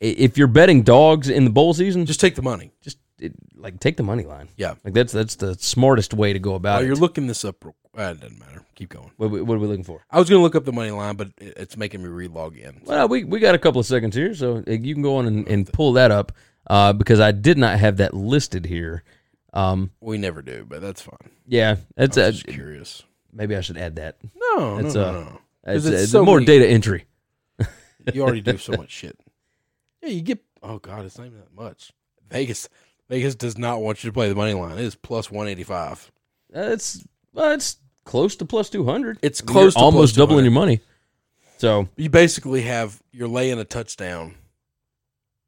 if 0.01 0.37
you're 0.37 0.47
betting 0.49 0.83
dogs 0.83 1.29
in 1.31 1.45
the 1.45 1.51
bowl 1.51 1.73
season, 1.75 2.03
just 2.03 2.19
Just 2.19 2.21
take 2.21 2.35
the 2.35 2.43
money. 2.43 2.73
just 2.83 2.99
it, 3.19 3.33
like 3.57 3.81
take 3.81 3.97
the 3.97 4.03
money 4.03 4.25
line. 4.25 4.49
Yeah. 4.57 4.75
Like 4.85 4.95
that's 4.95 5.13
that's 5.13 5.37
the 5.37 5.55
smartest 5.55 6.15
way 6.15 6.33
to 6.33 6.39
go 6.39 6.55
about 6.55 6.75
While 6.77 6.83
it. 6.83 6.87
you're 6.87 6.97
looking 6.97 7.27
this 7.27 7.45
up, 7.45 7.65
real- 7.65 7.75
uh, 7.97 8.13
it 8.17 8.21
doesn't 8.21 8.39
matter. 8.41 8.63
Keep 8.75 8.91
going. 8.91 9.11
what, 9.17 9.31
what 9.31 9.55
are 9.55 9.59
we 9.59 9.67
looking 9.69 9.85
for? 9.85 10.05
I 10.11 10.19
was 10.19 10.29
going 10.29 10.41
to 10.41 10.43
look 10.43 10.57
up 10.57 10.65
the 10.65 10.73
money 10.73 10.91
line, 10.91 11.15
but 11.17 11.29
it- 11.39 11.55
it's 11.57 11.77
making 11.77 12.03
me 12.03 12.09
re-log 12.09 12.57
in. 12.57 12.81
Well, 12.85 13.07
we, 13.09 13.23
we 13.25 13.39
got 13.39 13.55
a 13.55 13.59
couple 13.59 13.79
of 13.81 13.87
seconds 13.87 14.17
here, 14.17 14.35
so 14.35 14.65
uh, 14.67 14.71
you 14.73 14.95
can 14.95 15.03
go 15.03 15.17
on 15.17 15.27
and, 15.27 15.47
and 15.49 15.73
pull 15.73 15.93
that 15.93 16.11
up 16.11 16.33
uh, 16.69 16.93
because 16.93 17.21
I 17.21 17.31
did 17.33 17.57
not 17.59 17.79
have 17.79 17.99
that 17.99 18.15
listed 18.15 18.67
here. 18.67 19.05
Um, 19.53 19.93
We 20.01 20.19
never 20.19 20.43
do, 20.43 20.67
but 20.69 20.81
that's 20.81 21.03
fine. 21.03 21.31
yeah, 21.47 21.77
it's 21.97 22.19
I 22.19 22.23
uh, 22.23 22.33
curious. 22.49 23.05
maybe 23.33 23.55
I 23.55 23.61
should 23.61 23.79
add 23.79 23.95
that. 23.97 24.17
No, 24.35 24.79
It's, 24.79 24.95
no, 24.97 25.05
uh, 25.09 25.13
no, 25.13 25.21
no. 25.21 25.41
It's, 25.67 25.87
it's 25.87 26.03
it's 26.03 26.13
so 26.13 26.25
more 26.25 26.37
many- 26.41 26.47
data 26.47 26.67
entry. 26.69 27.05
You 28.13 28.23
already 28.23 28.41
do 28.41 28.59
so 28.59 28.73
much 28.73 28.91
shit. 28.91 29.17
Yeah, 30.03 30.09
you 30.11 30.21
get. 30.23 30.43
Oh 30.63 30.79
god, 30.79 31.05
it's 31.07 31.17
not 31.17 31.29
even 31.29 31.39
that 31.39 31.55
much. 31.55 31.93
Vegas, 32.29 32.69
Vegas 33.09 33.35
does 33.35 33.59
not 33.59 33.81
want 33.83 34.03
you 34.03 34.09
to 34.11 34.15
play 34.15 34.29
the 34.29 34.35
money 34.35 34.55
line. 34.55 34.79
It 34.79 34.85
is 34.85 34.95
plus 34.95 35.31
one 35.31 35.47
eighty 35.49 35.65
five. 35.65 36.11
Uh, 36.55 36.61
it's 36.73 37.05
well, 37.33 37.53
it's 37.53 37.77
close 38.05 38.37
to 38.37 38.45
plus 38.45 38.71
two 38.71 38.85
hundred. 38.85 39.19
It's 39.23 39.41
close 39.41 39.75
to 39.75 39.81
almost 39.81 40.15
plus 40.15 40.27
doubling 40.27 40.45
your 40.45 40.53
money. 40.53 40.81
So 41.59 41.89
You 41.97 42.11
basically 42.11 42.63
have 42.63 43.03
you're 43.13 43.29
laying 43.29 43.59
a 43.59 43.65
touchdown, 43.65 44.35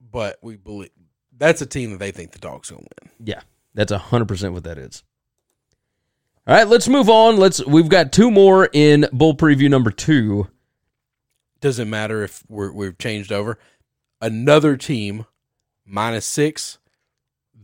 but 0.01 0.39
we 0.43 0.57
believe 0.57 0.91
that's 1.37 1.61
a 1.63 1.67
team 1.67 1.91
that 1.93 1.99
they 1.99 2.11
think 2.11 2.33
the 2.33 2.39
dog's 2.39 2.71
gonna 2.71 2.83
win. 2.83 3.11
yeah, 3.25 3.41
that's 3.75 3.93
hundred 3.93 4.29
percent 4.29 4.53
what 4.55 4.65
that 4.65 4.79
is. 4.79 5.03
All 6.47 6.55
right, 6.55 6.69
let's 6.69 6.87
move 6.89 7.09
on. 7.09 7.39
Let's. 7.39 7.65
We've 7.67 7.89
got 7.89 8.13
two 8.13 8.31
more 8.31 8.69
in 8.73 9.09
bull 9.13 9.35
preview 9.37 9.69
number 9.69 9.91
two. 9.91 10.49
Doesn't 11.61 11.91
matter 11.91 12.23
if 12.23 12.45
we're 12.49 12.71
we've 12.71 12.97
changed 12.99 13.33
over. 13.33 13.59
Another 14.21 14.77
team 14.77 15.27
minus 15.85 16.25
six. 16.25 16.79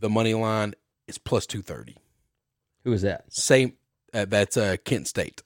The 0.03 0.09
money 0.09 0.33
line 0.33 0.73
is 1.07 1.17
plus 1.17 1.45
two 1.45 1.61
thirty. 1.61 1.95
Who 2.83 2.91
is 2.91 3.03
that? 3.03 3.23
Same. 3.31 3.77
Uh, 4.13 4.25
that's 4.25 4.57
uh, 4.57 4.75
Kent 4.83 5.07
State. 5.07 5.41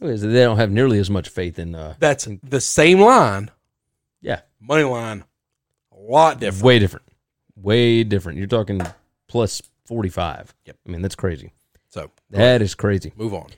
Who 0.00 0.08
is 0.08 0.22
it? 0.22 0.26
They 0.26 0.40
don't 0.42 0.58
have 0.58 0.70
nearly 0.70 0.98
as 0.98 1.08
much 1.08 1.30
faith 1.30 1.58
in. 1.58 1.74
Uh, 1.74 1.94
That's 1.98 2.28
the 2.42 2.60
same 2.60 3.00
line. 3.00 3.50
yeah, 4.20 4.40
Money 4.60 4.82
line, 4.84 5.24
a 5.90 5.98
lot 5.98 6.38
different. 6.40 6.62
way 6.62 6.78
different. 6.78 7.06
Way 7.56 8.04
different. 8.04 8.36
You're 8.36 8.48
talking 8.48 8.82
plus 9.28 9.62
forty 9.86 10.10
five. 10.10 10.54
Yep. 10.66 10.76
I 10.86 10.90
mean 10.90 11.00
that's 11.00 11.14
crazy. 11.14 11.54
So 11.88 12.10
That 12.28 12.60
is 12.60 12.74
crazy. 12.74 13.14
move 13.16 13.32
on. 13.32 13.48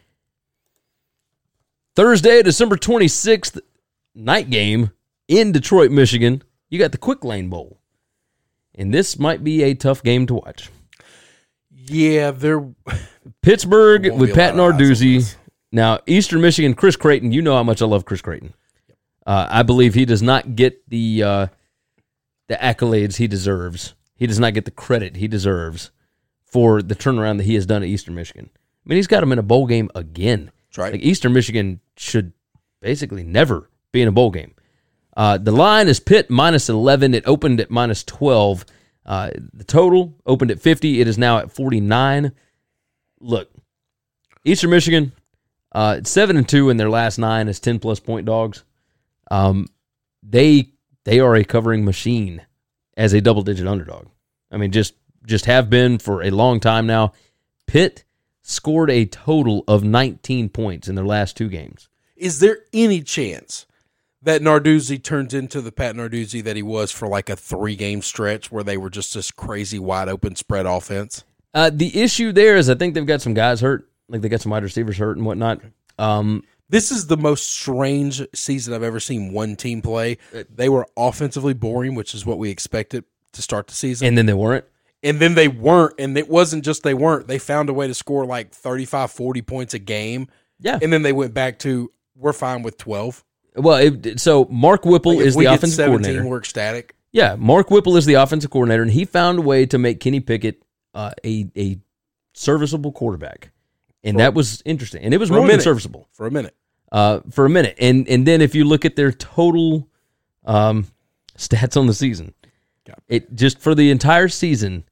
Thursday, 1.96 2.42
December 2.44 2.76
26th, 2.76 3.60
night 4.14 4.50
game 4.50 4.92
in 5.26 5.50
Detroit, 5.50 5.90
Michigan. 5.90 6.44
You 6.70 6.78
got 6.78 6.92
the 6.92 6.98
Quick 6.98 7.24
Lane 7.24 7.48
Bowl. 7.48 7.77
And 8.78 8.94
this 8.94 9.18
might 9.18 9.44
be 9.44 9.64
a 9.64 9.74
tough 9.74 10.02
game 10.02 10.26
to 10.28 10.34
watch. 10.34 10.70
Yeah, 11.70 12.30
there. 12.30 12.66
Pittsburgh 13.42 14.10
with 14.14 14.34
Pat 14.34 14.56
lot 14.56 14.70
of 14.70 14.76
eyes 14.76 14.80
on 14.80 15.08
Narduzzi. 15.08 15.36
Now, 15.72 15.98
Eastern 16.06 16.40
Michigan, 16.40 16.74
Chris 16.74 16.96
Creighton. 16.96 17.32
You 17.32 17.42
know 17.42 17.54
how 17.54 17.62
much 17.62 17.82
I 17.82 17.86
love 17.86 18.04
Chris 18.04 18.22
Creighton. 18.22 18.54
Uh, 19.26 19.46
I 19.50 19.62
believe 19.62 19.94
he 19.94 20.06
does 20.06 20.22
not 20.22 20.56
get 20.56 20.88
the 20.88 21.22
uh, 21.22 21.46
the 22.48 22.54
accolades 22.54 23.16
he 23.16 23.26
deserves. 23.26 23.94
He 24.14 24.26
does 24.26 24.38
not 24.38 24.54
get 24.54 24.64
the 24.64 24.70
credit 24.70 25.16
he 25.16 25.28
deserves 25.28 25.90
for 26.44 26.80
the 26.80 26.94
turnaround 26.94 27.36
that 27.38 27.44
he 27.44 27.54
has 27.54 27.66
done 27.66 27.82
at 27.82 27.88
Eastern 27.88 28.14
Michigan. 28.14 28.48
I 28.54 28.88
mean, 28.88 28.96
he's 28.96 29.06
got 29.06 29.22
him 29.22 29.32
in 29.32 29.38
a 29.38 29.42
bowl 29.42 29.66
game 29.66 29.90
again. 29.94 30.50
That's 30.68 30.78
right. 30.78 30.92
Like 30.92 31.02
Eastern 31.02 31.34
Michigan 31.34 31.80
should 31.96 32.32
basically 32.80 33.22
never 33.22 33.68
be 33.92 34.00
in 34.00 34.08
a 34.08 34.12
bowl 34.12 34.30
game. 34.30 34.54
Uh, 35.18 35.36
the 35.36 35.50
line 35.50 35.88
is 35.88 35.98
Pitt 35.98 36.30
minus 36.30 36.68
11. 36.68 37.12
It 37.12 37.26
opened 37.26 37.60
at 37.60 37.72
minus 37.72 38.04
12. 38.04 38.64
Uh, 39.04 39.30
the 39.52 39.64
total 39.64 40.14
opened 40.24 40.52
at 40.52 40.60
50. 40.60 41.00
It 41.00 41.08
is 41.08 41.18
now 41.18 41.38
at 41.38 41.50
49. 41.50 42.30
Look, 43.18 43.50
Eastern 44.44 44.70
Michigan, 44.70 45.10
uh, 45.72 46.02
seven 46.04 46.36
and 46.36 46.48
two 46.48 46.70
in 46.70 46.76
their 46.76 46.88
last 46.88 47.18
nine 47.18 47.48
as 47.48 47.58
10 47.58 47.80
plus 47.80 47.98
point 47.98 48.26
dogs. 48.26 48.62
Um, 49.28 49.66
they 50.22 50.70
they 51.04 51.18
are 51.18 51.34
a 51.34 51.44
covering 51.44 51.84
machine 51.84 52.46
as 52.96 53.12
a 53.12 53.20
double 53.20 53.42
digit 53.42 53.66
underdog. 53.66 54.06
I 54.52 54.56
mean, 54.56 54.70
just 54.70 54.94
just 55.26 55.46
have 55.46 55.68
been 55.68 55.98
for 55.98 56.22
a 56.22 56.30
long 56.30 56.60
time 56.60 56.86
now. 56.86 57.12
Pitt 57.66 58.04
scored 58.42 58.88
a 58.88 59.04
total 59.04 59.64
of 59.66 59.82
19 59.82 60.48
points 60.50 60.86
in 60.86 60.94
their 60.94 61.04
last 61.04 61.36
two 61.36 61.48
games. 61.48 61.88
Is 62.16 62.38
there 62.38 62.60
any 62.72 63.02
chance 63.02 63.66
that 64.28 64.42
Narduzzi 64.42 65.02
turns 65.02 65.34
into 65.34 65.60
the 65.60 65.72
Pat 65.72 65.94
Narduzzi 65.96 66.42
that 66.44 66.54
he 66.56 66.62
was 66.62 66.92
for 66.92 67.08
like 67.08 67.28
a 67.28 67.36
three 67.36 67.74
game 67.76 68.02
stretch 68.02 68.52
where 68.52 68.62
they 68.62 68.76
were 68.76 68.90
just 68.90 69.14
this 69.14 69.30
crazy 69.30 69.78
wide 69.78 70.08
open 70.08 70.36
spread 70.36 70.66
offense? 70.66 71.24
Uh, 71.54 71.70
the 71.72 72.00
issue 72.00 72.30
there 72.32 72.56
is 72.56 72.68
I 72.70 72.74
think 72.74 72.94
they've 72.94 73.06
got 73.06 73.20
some 73.22 73.34
guys 73.34 73.60
hurt, 73.60 73.88
like 74.08 74.20
they 74.20 74.28
got 74.28 74.40
some 74.40 74.50
wide 74.52 74.62
receivers 74.62 74.98
hurt 74.98 75.16
and 75.16 75.26
whatnot. 75.26 75.60
Um, 75.98 76.44
This 76.68 76.92
is 76.92 77.06
the 77.06 77.16
most 77.16 77.48
strange 77.48 78.22
season 78.34 78.74
I've 78.74 78.82
ever 78.82 79.00
seen 79.00 79.32
one 79.32 79.56
team 79.56 79.80
play. 79.82 80.18
They 80.54 80.68
were 80.68 80.86
offensively 80.96 81.54
boring, 81.54 81.94
which 81.94 82.14
is 82.14 82.26
what 82.26 82.38
we 82.38 82.50
expected 82.50 83.04
to 83.32 83.42
start 83.42 83.66
the 83.68 83.74
season. 83.74 84.06
and 84.08 84.18
then 84.18 84.26
they 84.26 84.34
weren't. 84.34 84.64
and 85.02 85.18
then 85.20 85.34
they 85.34 85.48
weren't 85.48 85.94
and 85.98 86.16
it 86.18 86.28
wasn't 86.28 86.64
just 86.64 86.82
they 86.82 86.94
weren't 86.94 87.28
they 87.28 87.38
found 87.38 87.68
a 87.68 87.72
way 87.72 87.86
to 87.86 87.94
score 87.94 88.24
like 88.26 88.50
35 88.52 89.10
40 89.10 89.42
points 89.42 89.72
a 89.74 89.78
game 89.78 90.26
Yeah. 90.60 90.78
and 90.82 90.92
then 90.92 91.02
they 91.02 91.12
went 91.12 91.32
back 91.34 91.58
to 91.60 91.92
we're 92.16 92.32
fine 92.32 92.62
with 92.62 92.76
12 92.78 93.24
Well, 93.58 93.76
it, 93.76 94.20
so 94.20 94.46
Mark 94.50 94.84
Whipple 94.84 95.16
Like, 95.16 95.26
is 95.26 95.36
the 95.36 95.46
offensive 95.46 95.76
17 95.76 95.86
coordinator. 96.02 96.26
we're 96.26 96.38
ecstatic 96.38 96.94
Yeah, 97.12 97.36
Mark 97.36 97.70
Whipple 97.70 97.96
is 97.96 98.06
the 98.06 98.14
offensive 98.14 98.50
coordinator, 98.50 98.82
and 98.82 98.90
he 98.92 99.04
found 99.04 99.38
a 99.38 99.42
way 99.42 99.66
to 99.66 99.78
make 99.78 100.00
Kenny 100.00 100.20
Pickett 100.20 100.62
uh, 100.94 101.12
a 101.24 101.50
a 101.56 101.78
serviceable 102.32 102.92
quarterback, 102.92 103.50
and 104.04 104.18
that 104.18 104.34
was 104.34 104.62
interesting. 104.64 105.02
And 105.02 105.12
it 105.12 105.18
was 105.18 105.28
For 105.28 105.36
more 105.36 105.46
than 105.48 105.60
serviceable 105.60 106.08
for 106.12 106.26
a 106.26 106.30
minute 106.30 106.54
uh, 106.92 107.20
for 107.30 107.44
a 107.44 107.50
minute. 107.50 107.76
And 107.78 108.08
and 108.08 108.26
then 108.26 108.40
if 108.40 108.54
you 108.54 108.64
look 108.64 108.84
at 108.84 108.96
their 108.96 109.12
total 109.12 109.88
um, 110.44 110.86
stats 111.36 111.76
on 111.76 111.86
the 111.86 111.94
season, 111.94 112.34
it 113.06 113.34
just 113.34 113.58
for 113.60 113.74
the 113.74 113.90
entire 113.90 114.28
season, 114.28 114.84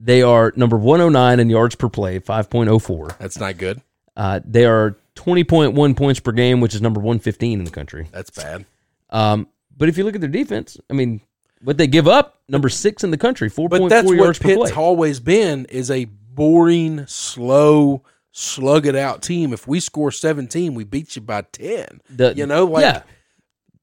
they 0.00 0.22
are 0.22 0.52
number 0.56 0.76
one 0.76 1.00
hundred 1.00 1.10
nine 1.12 1.40
in 1.40 1.50
yards 1.50 1.74
per 1.74 1.88
play, 1.88 2.18
five 2.18 2.50
point 2.50 2.68
oh 2.68 2.78
four. 2.78 3.08
that's 3.18 3.38
not 3.38 3.56
good 3.56 3.80
Uh, 4.16 4.40
they 4.44 4.64
are 4.64 4.96
twenty 5.22 5.44
point 5.44 5.74
one 5.74 5.94
points 5.94 6.20
per 6.20 6.32
game, 6.32 6.60
which 6.60 6.74
is 6.74 6.82
number 6.82 7.00
one 7.00 7.18
fifteen 7.18 7.58
in 7.58 7.64
the 7.64 7.70
country. 7.70 8.08
that's 8.12 8.30
bad 8.30 8.64
Um, 9.10 9.46
but 9.76 9.88
if 9.88 9.96
you 9.98 10.04
look 10.04 10.14
at 10.14 10.20
their 10.20 10.30
defense, 10.30 10.78
I 10.90 10.92
mean, 10.94 11.20
what 11.62 11.76
they 11.78 11.86
give 11.86 12.06
up, 12.08 12.40
number 12.48 12.68
six 12.68 13.04
in 13.04 13.10
the 13.10 13.16
country, 13.18 13.48
four 13.48 13.68
but 13.68 13.88
that's 13.88 14.06
what 14.08 14.40
pitt's 14.40 14.70
play. 14.70 14.72
always 14.72 15.20
been 15.20 15.64
is 15.66 15.90
a 15.90 16.04
boring 16.06 17.06
slow 17.06 18.02
slug 18.32 18.86
it 18.86 18.96
out 18.96 19.22
team 19.22 19.52
if 19.52 19.68
we 19.68 19.78
score 19.78 20.10
17 20.10 20.72
we 20.74 20.84
beat 20.84 21.14
you 21.16 21.20
by 21.20 21.42
10 21.42 22.00
The- 22.08 22.32
you 22.34 22.46
know 22.46 22.64
like 22.64 22.82
yeah. 22.82 23.02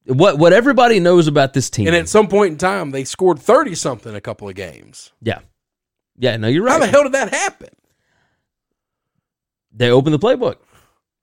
What 0.06 0.40
what 0.40 0.54
everybody 0.54 1.00
knows 1.00 1.28
about 1.28 1.54
this 1.54 1.70
team, 1.70 1.86
and 1.86 1.96
at 1.96 2.10
some 2.10 2.28
point 2.28 2.54
in 2.54 2.58
time 2.58 2.90
they 2.90 3.04
scored 3.04 3.38
30 3.38 3.76
something 3.76 4.16
a 4.16 4.22
couple 4.22 4.50
of 4.50 4.56
games 4.56 5.12
yeah, 5.22 5.42
yeah, 6.18 6.36
no, 6.38 6.48
you're 6.48 6.64
right. 6.64 6.74
how 6.74 6.80
the 6.80 6.88
hell 6.88 7.04
did 7.04 7.12
that 7.12 7.32
happen 7.32 7.70
They 9.72 9.92
opened 9.92 10.16
the 10.16 10.20
playbook. 10.20 10.56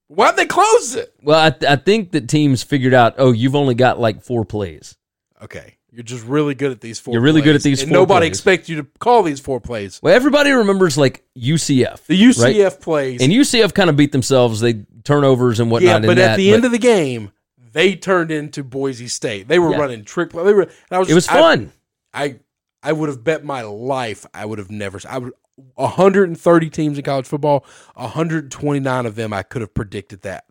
Why'd 0.09 0.37
they 0.37 0.47
close 0.47 0.95
it 0.95 1.15
Well, 1.23 1.39
I, 1.39 1.73
I 1.73 1.77
think 1.77 2.13
that 2.13 2.29
teams 2.29 2.63
figured 2.63 2.95
out, 2.95 3.15
oh, 3.19 3.33
you've 3.33 3.57
only 3.57 3.75
got 3.75 3.99
like 4.01 4.23
four 4.23 4.45
plays. 4.45 4.97
Okay. 5.43 5.75
You're 5.91 6.03
just 6.05 6.27
really 6.27 6.55
good 6.55 6.73
at 6.73 6.81
these 6.83 6.99
four 7.01 7.15
You're 7.15 7.23
really 7.23 7.41
good 7.41 7.57
at 7.57 7.63
these 7.63 7.81
and 7.83 7.89
four 7.91 8.01
nobody 8.01 8.27
plays. 8.27 8.39
expects 8.39 8.69
you 8.69 8.77
to 8.83 8.87
call 8.99 9.23
these 9.23 9.41
four 9.41 9.61
plays. 9.61 9.99
Well, 10.03 10.15
everybody 10.15 10.51
remembers 10.51 10.99
like 10.99 11.25
UCF. 11.39 12.05
The 12.07 12.23
UCF 12.23 12.43
right? 12.73 12.81
plays. 12.81 13.23
and 13.23 13.33
UCF 13.33 13.73
kind 13.75 13.89
of 13.89 13.97
beat 13.97 14.13
themselves. 14.13 14.61
They 14.61 14.85
turnovers 15.05 15.59
and 15.59 15.71
whatnot. 15.71 16.03
yeah, 16.03 16.07
but 16.07 16.17
that, 16.17 16.33
at 16.33 16.37
the 16.37 16.53
end 16.53 16.65
of 16.67 16.73
the 16.73 16.79
game, 16.79 17.33
they 17.73 17.95
turned 17.97 18.31
into 18.31 18.63
Boise 18.63 19.09
State. 19.09 19.49
They 19.49 19.59
were 19.59 19.71
Yeah. 19.71 19.79
running 19.79 20.05
trick 20.05 20.31
play. 20.31 20.45
They 20.45 20.53
were 20.53 20.69
I 20.91 20.99
was 20.99 21.11
it 21.11 21.15
was 21.15 21.25
just- 21.27 21.35
I- 21.37 21.41
fun. 21.41 21.73
I 22.13 22.37
I 22.83 22.93
would 22.93 23.09
have 23.09 23.25
bet 23.25 23.43
my 23.45 23.63
life 23.63 24.27
I 24.35 24.45
would 24.45 24.59
have 24.59 24.71
never 24.71 25.01
I 25.09 25.19
would 25.19 25.33
130 25.75 26.71
teams 26.71 26.99
in 26.99 27.05
college 27.05 27.27
football, 27.27 27.65
129 27.95 29.07
of 29.07 29.15
them 29.15 29.33
I 29.33 29.43
could 29.43 29.61
have 29.63 29.75
predicted 29.75 30.23
that 30.23 30.45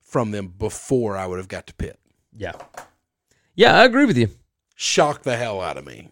from 0.00 0.30
them 0.30 0.48
before 0.48 1.16
I 1.16 1.26
would 1.26 1.38
have 1.38 1.48
got 1.48 1.66
to 1.68 1.74
Pitt. 1.74 1.98
yeah, 2.36 2.52
yeah, 3.54 3.78
I 3.78 3.84
agree 3.84 4.04
with 4.06 4.16
you. 4.16 4.28
Shocked 4.74 5.24
the 5.24 5.36
hell 5.36 5.60
out 5.60 5.76
of 5.76 5.86
me. 5.86 6.08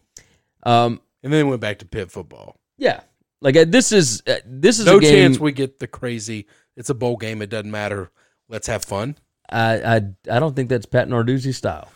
Um, 0.62 1.00
And 1.22 1.32
then 1.32 1.48
went 1.48 1.60
back 1.60 1.78
to 1.78 1.86
Pitt 1.86 2.10
football. 2.10 2.56
yeah, 2.76 3.00
like 3.40 3.56
uh, 3.56 3.64
this 3.66 3.92
is 3.92 4.22
uh, 4.26 4.36
this 4.44 4.78
is 4.78 4.86
No 4.86 4.98
a 4.98 5.00
game. 5.00 5.10
chance 5.12 5.38
we 5.40 5.52
get 5.52 5.78
the 5.78 5.86
crazy. 5.86 6.46
It's 6.76 6.90
a 6.90 6.94
bowl 6.94 7.16
game. 7.16 7.42
It 7.42 7.50
doesn't 7.50 7.70
matter. 7.70 8.10
Let's 8.48 8.66
have 8.66 8.84
fun. 8.84 9.16
I, 9.48 9.96
I 9.96 9.96
I 10.30 10.38
don't 10.38 10.54
think 10.54 10.68
that's 10.68 10.86
Pat 10.86 11.08
Narduzzi's 11.08 11.56
style. 11.56 11.90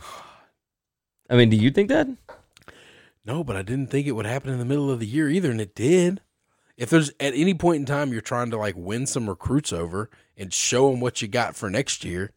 I 1.30 1.36
mean, 1.36 1.50
do 1.50 1.56
you 1.56 1.70
think 1.70 1.88
that? 1.88 2.08
No, 3.24 3.42
but 3.44 3.56
I 3.56 3.62
didn't 3.62 3.90
think 3.90 4.06
it 4.06 4.12
would 4.12 4.26
happen 4.26 4.50
in 4.50 4.58
the 4.58 4.64
middle 4.64 4.90
of 4.90 5.00
the 5.00 5.06
year 5.06 5.28
either, 5.30 5.50
and 5.50 5.60
it 5.60 5.74
did. 5.74 6.20
If 6.76 6.90
there's 6.90 7.10
at 7.20 7.34
any 7.34 7.54
point 7.54 7.76
in 7.80 7.86
time 7.86 8.12
you're 8.12 8.20
trying 8.20 8.50
to 8.50 8.56
like 8.56 8.74
win 8.76 9.06
some 9.06 9.28
recruits 9.28 9.72
over 9.72 10.10
and 10.36 10.52
show 10.52 10.90
them 10.90 11.00
what 11.00 11.22
you 11.22 11.28
got 11.28 11.54
for 11.54 11.70
next 11.70 12.04
year, 12.04 12.32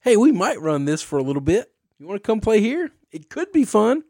hey, 0.00 0.16
we 0.16 0.32
might 0.32 0.60
run 0.60 0.84
this 0.86 1.02
for 1.02 1.18
a 1.18 1.22
little 1.22 1.42
bit. 1.42 1.72
You 1.98 2.06
want 2.06 2.22
to 2.22 2.26
come 2.26 2.40
play 2.40 2.60
here? 2.60 2.90
It 3.12 3.28
could 3.28 3.52
be 3.52 3.64
fun. 3.64 4.02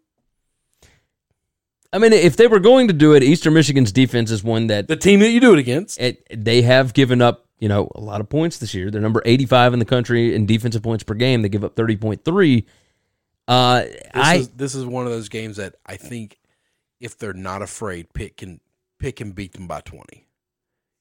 I 1.93 1.99
mean, 1.99 2.13
if 2.13 2.37
they 2.37 2.47
were 2.47 2.59
going 2.59 2.89
to 2.89 2.93
do 2.95 3.15
it, 3.15 3.23
Eastern 3.23 3.55
Michigan's 3.55 3.93
defense 3.93 4.31
is 4.31 4.43
one 4.45 4.67
that 4.67 4.89
The 4.89 4.97
team 4.97 5.21
that 5.21 5.31
you 5.31 5.41
do 5.41 5.53
it 5.53 5.59
against. 5.59 6.01
it, 6.01 6.27
they 6.31 6.63
have 6.63 6.93
given 6.93 7.23
up, 7.23 7.47
you 7.59 7.69
know, 7.69 7.91
a 7.95 8.01
lot 8.01 8.21
of 8.21 8.29
points 8.29 8.59
this 8.59 8.75
year. 8.75 8.91
They're 8.91 9.01
number 9.01 9.23
85 9.25 9.73
in 9.75 9.79
the 9.79 9.85
country 9.85 10.35
in 10.35 10.47
defensive 10.47 10.83
points 10.83 11.05
per 11.05 11.15
game. 11.15 11.43
They 11.43 11.49
give 11.49 11.65
up 11.65 11.75
30.3. 11.77 12.65
Uh, 13.49 13.81
This, 13.83 13.97
I 14.15 14.35
is, 14.37 14.49
this 14.51 14.75
is 14.75 14.85
one 14.85 15.07
of 15.07 15.13
those 15.13 15.29
games 15.29 15.57
that 15.57 15.77
I 15.87 15.97
think 15.97 16.39
if 17.01 17.17
they're 17.17 17.33
not 17.33 17.63
afraid, 17.63 18.13
Pitt 18.13 18.37
can 18.37 18.61
Pitt 18.99 19.21
and 19.21 19.35
beat 19.35 19.53
them 19.53 19.67
by 19.67 19.81
twenty, 19.81 20.27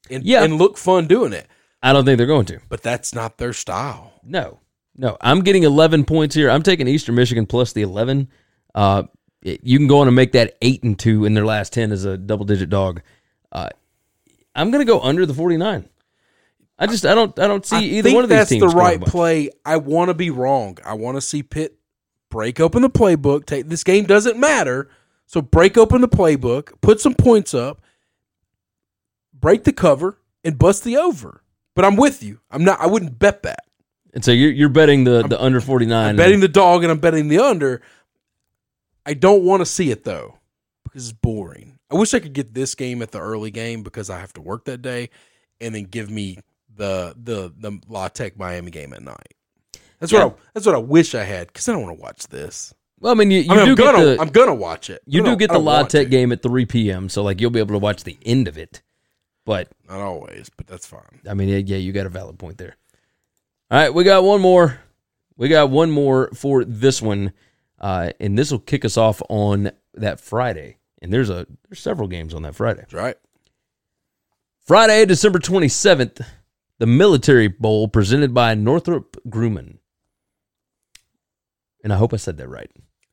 and 0.10 0.24
Yeah. 0.24 0.44
and 0.44 0.56
look 0.58 0.78
fun 0.78 1.08
doing 1.08 1.34
it. 1.34 1.48
I 1.82 1.94
don't 1.94 2.04
think 2.06 2.18
they're 2.18 2.28
going 2.28 2.46
to. 2.48 2.60
But 2.70 2.82
that's 2.84 3.14
not 3.14 3.38
their 3.38 3.54
style. 3.54 4.14
No, 4.24 4.60
no. 4.98 5.18
I'm 5.22 5.42
getting 5.42 5.62
11 5.64 6.04
points 6.06 6.34
here. 6.34 6.50
I'm 6.50 6.64
taking 6.64 6.88
Eastern 6.88 7.14
Michigan 7.16 7.46
plus 7.46 7.74
the 7.74 7.84
11. 7.84 8.28
Uh, 8.74 9.04
it- 9.44 9.62
you 9.64 9.78
can 9.78 9.86
go 9.88 10.00
on 10.00 10.08
and 10.08 10.16
make 10.16 10.32
that 10.32 10.56
eight 10.64 10.82
and 10.84 10.98
two 10.98 11.26
in 11.26 11.36
their 11.36 11.46
last 11.46 11.74
10 11.74 11.92
as 11.92 12.04
a 12.04 12.18
double 12.18 12.44
digit 12.46 12.72
dog. 12.72 13.02
Uh, 13.52 13.70
I'm 14.56 14.72
going 14.72 14.84
to 14.84 14.92
go 14.92 15.00
under 15.00 15.26
the 15.28 15.34
49. 15.34 15.88
I 16.80 16.88
just 16.88 17.06
I 17.06 17.14
don't 17.16 17.38
I 17.40 17.48
don't 17.48 17.66
see 17.66 17.76
I 17.78 17.82
either 17.82 18.14
one 18.14 18.24
of 18.26 18.30
these 18.30 18.38
that's 18.40 18.50
teams. 18.50 18.64
the 18.64 18.70
scoring 18.72 18.86
a 18.86 18.90
right 18.90 19.02
play. 19.02 19.50
I 19.66 19.78
want 19.78 20.10
to 20.10 20.14
be 20.14 20.30
wrong. 20.30 20.78
I 20.84 20.96
want 20.96 21.16
to 21.18 21.22
see 21.22 21.42
Pitt 21.44 21.78
break 22.30 22.60
open 22.60 22.82
the 22.82 22.90
playbook. 22.90 23.46
Take 23.46 23.70
this 23.70 23.84
game 23.84 24.04
doesn't 24.06 24.38
matter. 24.40 24.90
So 25.26 25.42
break 25.42 25.78
open 25.78 26.02
the 26.02 26.10
playbook, 26.10 26.74
put 26.82 27.00
some 27.00 27.14
points 27.14 27.54
up, 27.54 27.82
break 29.40 29.64
the 29.64 29.74
cover, 29.74 30.20
and 30.44 30.58
bust 30.58 30.84
the 30.84 30.98
over. 30.98 31.42
But 31.76 31.86
I'm 31.86 31.96
with 31.96 32.24
you. 32.24 32.40
I'm 32.52 32.64
not. 32.64 32.80
I 32.80 32.88
wouldn't 32.88 33.20
bet 33.20 33.44
that. 33.44 33.66
And 34.14 34.24
so 34.24 34.32
you're 34.32 34.52
you're 34.52 34.70
betting 34.70 35.04
the 35.04 35.24
the 35.28 35.42
under 35.42 35.60
49. 35.60 36.10
I'm 36.10 36.16
betting 36.16 36.40
the 36.40 36.48
dog 36.48 36.84
and 36.84 36.92
I'm 36.92 37.00
betting 37.00 37.28
the 37.28 37.40
under. 37.40 37.82
I 39.06 39.14
don't 39.14 39.44
want 39.44 39.62
to 39.62 39.66
see 39.66 39.92
it 39.92 40.04
though 40.04 40.38
because 40.84 41.10
it's 41.10 41.18
boring. 41.18 41.78
I 41.92 41.96
wish 41.96 42.14
I 42.14 42.20
could 42.20 42.34
get 42.34 42.54
this 42.54 42.76
game 42.76 43.02
at 43.02 43.12
the 43.12 43.20
early 43.20 43.52
game 43.52 43.84
because 43.84 44.10
I 44.10 44.20
have 44.20 44.34
to 44.34 44.42
work 44.42 44.66
that 44.66 44.82
day, 44.82 45.10
and 45.62 45.76
then 45.76 45.84
give 45.84 46.10
me 46.10 46.40
the 46.74 47.14
the 47.22 47.54
the 47.58 47.80
La 47.90 48.08
Tech 48.08 48.38
Miami 48.38 48.72
game 48.72 48.94
at 48.94 49.04
night. 49.04 49.34
That's 50.00 50.12
Yeah. 50.12 50.26
what 50.26 50.34
I, 50.34 50.42
that's 50.54 50.66
what 50.66 50.76
I 50.76 50.80
wish 50.80 51.14
I 51.14 51.24
had 51.24 51.48
because 51.48 51.68
I 51.70 51.74
don't 51.74 51.84
want 51.84 51.98
to 51.98 52.02
watch 52.02 52.28
this. 52.28 52.74
well, 53.00 53.12
I 53.12 53.16
mean, 53.16 53.32
you, 53.32 53.40
you 53.42 53.52
I 53.52 53.56
mean, 53.58 53.66
do 53.66 53.72
I'm 53.72 53.76
get 53.76 53.84
gonna 53.94 54.06
the 54.06 54.22
I'm 54.22 54.30
gonna 54.30 54.56
watch 54.56 54.90
it. 54.90 55.02
you 55.06 55.24
do 55.24 55.36
get 55.36 55.52
the 55.52 55.60
La 55.60 55.84
Tech 55.84 56.10
game 56.10 56.32
at 56.32 56.42
3 56.42 56.66
p.m. 56.66 57.10
So 57.10 57.22
like 57.22 57.42
you'll 57.42 57.52
be 57.52 57.60
able 57.60 57.76
to 57.76 57.80
watch 57.80 58.04
the 58.06 58.18
end 58.26 58.48
of 58.48 58.58
it. 58.58 58.82
But 59.46 59.70
Not 59.88 60.00
always, 60.00 60.50
but 60.58 60.66
that's 60.68 60.88
fine. 60.88 61.22
I 61.30 61.36
mean, 61.36 61.50
yeah, 61.68 61.78
you 61.78 61.92
got 61.94 62.08
a 62.08 62.10
valid 62.10 62.40
point 62.40 62.58
there. 62.58 62.76
All 63.70 63.80
right, 63.80 63.94
we 63.94 64.04
got 64.04 64.24
one 64.24 64.42
more. 64.42 64.80
We 65.38 65.50
got 65.50 65.70
one 65.70 65.92
more 65.92 66.30
for 66.34 66.66
this 66.66 67.02
one, 67.02 67.32
uh, 67.80 68.12
and 68.20 68.38
this 68.38 68.52
will 68.52 68.60
kick 68.60 68.86
us 68.86 68.98
off 68.98 69.22
on 69.30 69.72
that 69.94 70.20
Friday. 70.20 70.78
And 71.02 71.14
there's 71.14 71.30
a 71.30 71.46
there's 71.68 71.80
several 71.80 72.08
games 72.08 72.34
on 72.34 72.42
that 72.44 72.56
Friday. 72.56 72.82
That's 72.82 72.94
right. 72.94 73.18
Friday, 74.62 75.06
December 75.06 75.40
twenty 75.40 75.68
seventh, 75.68 76.22
the 76.80 76.88
Military 76.88 77.48
Bowl 77.48 77.88
presented 77.88 78.34
by 78.34 78.56
Northrop 78.56 79.18
Grumman. 79.30 79.78
And 81.84 81.94
I 81.94 81.98
hope 81.98 82.14
I 82.14 82.18
said 82.18 82.38
that 82.38 82.50
right. 82.50 82.72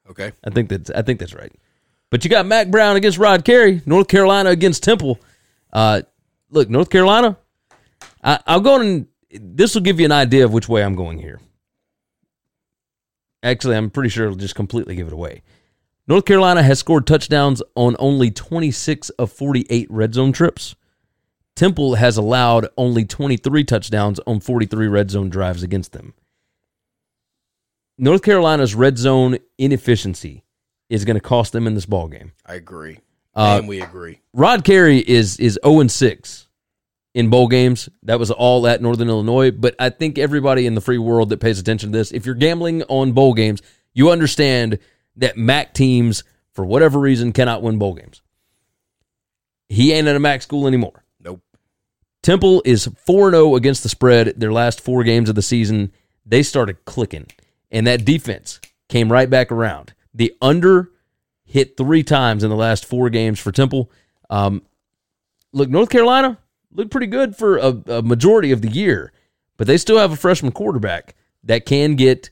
Okay. 0.08 0.32
I 0.44 0.50
think 0.50 0.70
that's 0.70 0.90
I 0.90 1.02
think 1.02 1.18
that's 1.20 1.34
right. 1.34 1.52
But 2.08 2.24
you 2.24 2.30
got 2.30 2.46
Mack 2.46 2.70
Brown 2.70 2.96
against 2.96 3.18
Rod 3.18 3.44
Carey, 3.44 3.82
North 3.84 4.08
Carolina 4.08 4.50
against 4.50 4.82
Temple. 4.82 5.18
Uh, 5.72 6.02
look, 6.52 6.70
North 6.70 6.90
Carolina. 6.90 7.36
I, 8.22 8.38
I'll 8.46 8.60
go 8.60 8.80
and 8.80 9.06
this 9.30 9.74
will 9.74 9.82
give 9.82 9.98
you 9.98 10.06
an 10.06 10.12
idea 10.12 10.44
of 10.44 10.52
which 10.52 10.68
way 10.68 10.84
I'm 10.84 10.94
going 10.94 11.18
here. 11.18 11.40
Actually, 13.42 13.76
I'm 13.76 13.90
pretty 13.90 14.10
sure 14.10 14.26
it'll 14.26 14.36
just 14.36 14.54
completely 14.54 14.94
give 14.94 15.08
it 15.08 15.12
away. 15.12 15.42
North 16.06 16.24
Carolina 16.24 16.62
has 16.62 16.78
scored 16.78 17.06
touchdowns 17.06 17.62
on 17.74 17.96
only 17.98 18.30
26 18.30 19.10
of 19.10 19.32
48 19.32 19.90
red 19.90 20.14
zone 20.14 20.32
trips. 20.32 20.76
Temple 21.56 21.96
has 21.96 22.16
allowed 22.16 22.68
only 22.76 23.04
23 23.04 23.64
touchdowns 23.64 24.20
on 24.26 24.40
43 24.40 24.86
red 24.88 25.10
zone 25.10 25.28
drives 25.28 25.62
against 25.62 25.92
them. 25.92 26.14
North 27.98 28.22
Carolina's 28.22 28.74
red 28.74 28.98
zone 28.98 29.38
inefficiency 29.58 30.44
is 30.88 31.04
going 31.04 31.14
to 31.14 31.20
cost 31.20 31.52
them 31.52 31.66
in 31.66 31.74
this 31.74 31.86
ball 31.86 32.08
game. 32.08 32.32
I 32.44 32.54
agree. 32.54 32.98
Uh, 33.34 33.56
and 33.58 33.68
we 33.68 33.80
agree. 33.80 34.20
Rod 34.32 34.64
Carey 34.64 34.98
is 34.98 35.38
is 35.38 35.58
0 35.64 35.80
and 35.80 35.90
6 35.90 36.48
in 37.14 37.30
bowl 37.30 37.48
games. 37.48 37.88
That 38.02 38.18
was 38.18 38.30
all 38.30 38.66
at 38.66 38.82
Northern 38.82 39.08
Illinois, 39.08 39.50
but 39.50 39.74
I 39.78 39.90
think 39.90 40.18
everybody 40.18 40.66
in 40.66 40.74
the 40.74 40.80
free 40.80 40.98
world 40.98 41.30
that 41.30 41.40
pays 41.40 41.58
attention 41.58 41.92
to 41.92 41.98
this, 41.98 42.12
if 42.12 42.26
you're 42.26 42.34
gambling 42.34 42.82
on 42.84 43.12
bowl 43.12 43.34
games, 43.34 43.62
you 43.94 44.10
understand 44.10 44.78
that 45.16 45.36
MAC 45.36 45.74
teams 45.74 46.24
for 46.52 46.64
whatever 46.64 46.98
reason 46.98 47.32
cannot 47.32 47.62
win 47.62 47.78
bowl 47.78 47.94
games. 47.94 48.22
He 49.68 49.92
ain't 49.92 50.08
at 50.08 50.16
a 50.16 50.20
MAC 50.20 50.42
school 50.42 50.66
anymore. 50.66 51.04
Nope. 51.20 51.40
Temple 52.22 52.62
is 52.64 52.88
4 53.06 53.30
0 53.30 53.54
against 53.56 53.82
the 53.82 53.88
spread 53.88 54.34
their 54.36 54.52
last 54.52 54.80
four 54.80 55.02
games 55.04 55.28
of 55.28 55.34
the 55.34 55.42
season. 55.42 55.92
They 56.24 56.42
started 56.42 56.84
clicking, 56.84 57.26
and 57.70 57.86
that 57.86 58.04
defense 58.04 58.60
came 58.88 59.10
right 59.10 59.28
back 59.28 59.50
around. 59.50 59.94
The 60.14 60.34
under 60.40 60.91
hit 61.52 61.76
three 61.76 62.02
times 62.02 62.42
in 62.42 62.50
the 62.50 62.56
last 62.56 62.86
four 62.86 63.10
games 63.10 63.38
for 63.38 63.52
Temple. 63.52 63.90
Um, 64.30 64.62
look, 65.52 65.68
North 65.68 65.90
Carolina 65.90 66.38
looked 66.72 66.90
pretty 66.90 67.06
good 67.06 67.36
for 67.36 67.58
a, 67.58 67.76
a 67.86 68.02
majority 68.02 68.52
of 68.52 68.62
the 68.62 68.70
year, 68.70 69.12
but 69.58 69.66
they 69.66 69.76
still 69.76 69.98
have 69.98 70.12
a 70.12 70.16
freshman 70.16 70.52
quarterback 70.52 71.14
that 71.44 71.66
can 71.66 71.94
get 71.94 72.30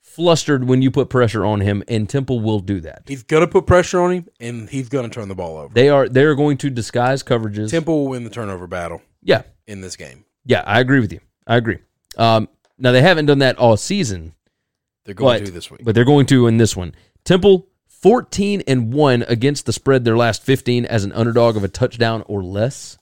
flustered 0.00 0.64
when 0.64 0.82
you 0.82 0.90
put 0.90 1.08
pressure 1.08 1.44
on 1.44 1.60
him, 1.60 1.84
and 1.86 2.08
Temple 2.08 2.40
will 2.40 2.58
do 2.58 2.80
that. 2.80 3.02
He's 3.06 3.22
gonna 3.22 3.46
put 3.46 3.66
pressure 3.66 4.00
on 4.00 4.12
him, 4.12 4.28
and 4.40 4.68
he's 4.68 4.88
gonna 4.88 5.10
turn 5.10 5.28
the 5.28 5.34
ball 5.36 5.58
over. 5.58 5.72
They 5.72 5.88
are 5.88 6.08
they 6.08 6.24
are 6.24 6.34
going 6.34 6.56
to 6.58 6.70
disguise 6.70 7.22
coverages. 7.22 7.70
Temple 7.70 8.00
will 8.00 8.10
win 8.10 8.24
the 8.24 8.30
turnover 8.30 8.66
battle 8.66 9.00
yeah, 9.22 9.42
in 9.68 9.80
this 9.80 9.94
game. 9.94 10.24
yeah, 10.44 10.64
I 10.66 10.80
agree 10.80 10.98
with 11.00 11.12
you. 11.12 11.20
I 11.46 11.56
agree. 11.56 11.78
Um, 12.16 12.48
now 12.78 12.90
they 12.90 13.02
haven't 13.02 13.26
done 13.26 13.38
that 13.38 13.58
all 13.58 13.76
season, 13.76 14.34
They're 15.04 15.14
going 15.14 15.40
but, 15.40 15.46
to 15.46 15.52
this 15.52 15.70
week. 15.70 15.82
but 15.84 15.94
they're 15.94 16.04
going 16.04 16.26
to 16.26 16.46
in 16.48 16.56
this 16.56 16.74
one. 16.76 16.94
Temple 17.24 17.68
14 18.06 18.62
and 18.68 18.94
1 18.94 19.24
against 19.26 19.66
the 19.66 19.72
spread 19.72 20.04
their 20.04 20.16
last 20.16 20.44
15 20.44 20.84
as 20.84 21.02
an 21.02 21.10
underdog 21.10 21.56
of 21.56 21.64
a 21.64 21.68
touchdown 21.68 22.22
or 22.28 22.40
less. 22.40 22.98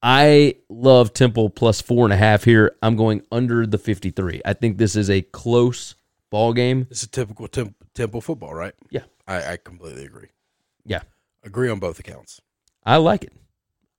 I 0.00 0.58
love 0.68 1.12
Temple 1.12 1.50
plus 1.50 1.80
four 1.80 2.06
and 2.06 2.12
a 2.12 2.16
half 2.16 2.44
here. 2.44 2.76
I'm 2.80 2.94
going 2.94 3.22
under 3.32 3.66
the 3.66 3.76
53. 3.76 4.42
I 4.44 4.52
think 4.52 4.78
this 4.78 4.94
is 4.94 5.10
a 5.10 5.22
close 5.22 5.96
ball 6.30 6.52
game. 6.52 6.86
It's 6.88 7.02
a 7.02 7.08
typical 7.08 7.48
temp- 7.48 7.74
Temple 7.94 8.20
football, 8.20 8.54
right? 8.54 8.74
Yeah. 8.90 9.02
I, 9.26 9.54
I 9.54 9.56
completely 9.56 10.04
agree. 10.04 10.28
Yeah. 10.86 11.02
Agree 11.42 11.68
on 11.68 11.80
both 11.80 11.98
accounts. 11.98 12.40
I 12.86 12.98
like 12.98 13.24
it. 13.24 13.32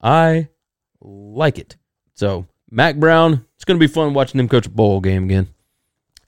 I 0.02 0.48
like 1.02 1.60
it. 1.60 1.76
So, 2.14 2.48
Mack 2.72 2.96
Brown, 2.96 3.46
it's 3.56 3.66
going 3.66 3.78
to 3.78 3.86
be 3.86 3.92
fun 3.92 4.14
watching 4.14 4.40
him 4.40 4.48
coach 4.48 4.68
a 4.68 4.70
bowl 4.70 5.02
game 5.02 5.26
again 5.26 5.50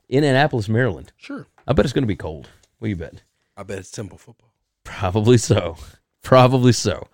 in 0.09 0.25
Annapolis, 0.25 0.67
Maryland. 0.67 1.13
Sure. 1.15 1.47
I 1.65 1.71
bet 1.71 1.85
it's 1.85 1.93
going 1.93 2.03
to 2.03 2.07
be 2.07 2.17
cold. 2.17 2.49
What 2.81 2.87
do 2.87 2.89
you 2.89 2.95
bet? 2.95 3.21
I 3.55 3.61
bet 3.61 3.77
it's 3.77 3.91
Temple 3.91 4.17
football. 4.17 4.51
Probably 4.83 5.37
so. 5.37 5.77
Probably 6.23 6.71
so. 6.71 7.07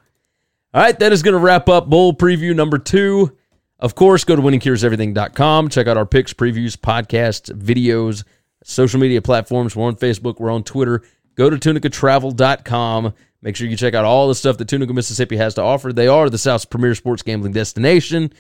All 0.74 0.82
right, 0.82 0.98
that 0.98 1.12
is 1.12 1.22
going 1.24 1.34
to 1.34 1.40
wrap 1.40 1.68
up 1.68 1.90
bowl 1.90 2.14
preview 2.14 2.56
number 2.56 2.78
two. 2.78 3.36
Of 3.78 3.94
course, 3.94 4.24
go 4.24 4.38
to 4.38 4.42
winningcureseverything.com. 4.42 5.68
Check 5.68 5.88
out 5.88 5.98
our 5.98 6.06
picks, 6.06 6.32
previews, 6.32 6.78
podcasts, 6.78 7.54
videos, 7.54 8.24
social 8.64 8.98
media 8.98 9.22
platforms. 9.22 9.76
We're 9.76 9.88
on 9.88 9.98
Facebook, 9.98 10.40
we're 10.40 10.52
on 10.52 10.64
Twitter. 10.64 11.04
Go 11.36 11.50
to 11.50 11.58
tunicatravel.com. 11.58 13.14
Make 13.42 13.58
sure 13.58 13.68
you 13.68 13.76
check 13.76 13.94
out 13.94 14.06
all 14.06 14.30
the 14.30 14.36
stuff 14.36 14.58
that 14.60 14.70
Tunica, 14.70 14.94
Mississippi 14.94 15.36
has 15.36 15.54
to 15.56 15.64
offer. 15.64 15.92
They 15.92 16.08
are 16.08 16.30
the 16.30 16.38
South's 16.38 16.64
premier 16.64 16.96
sports 16.96 17.24
gambling 17.24 17.52
destination. 17.52 18.32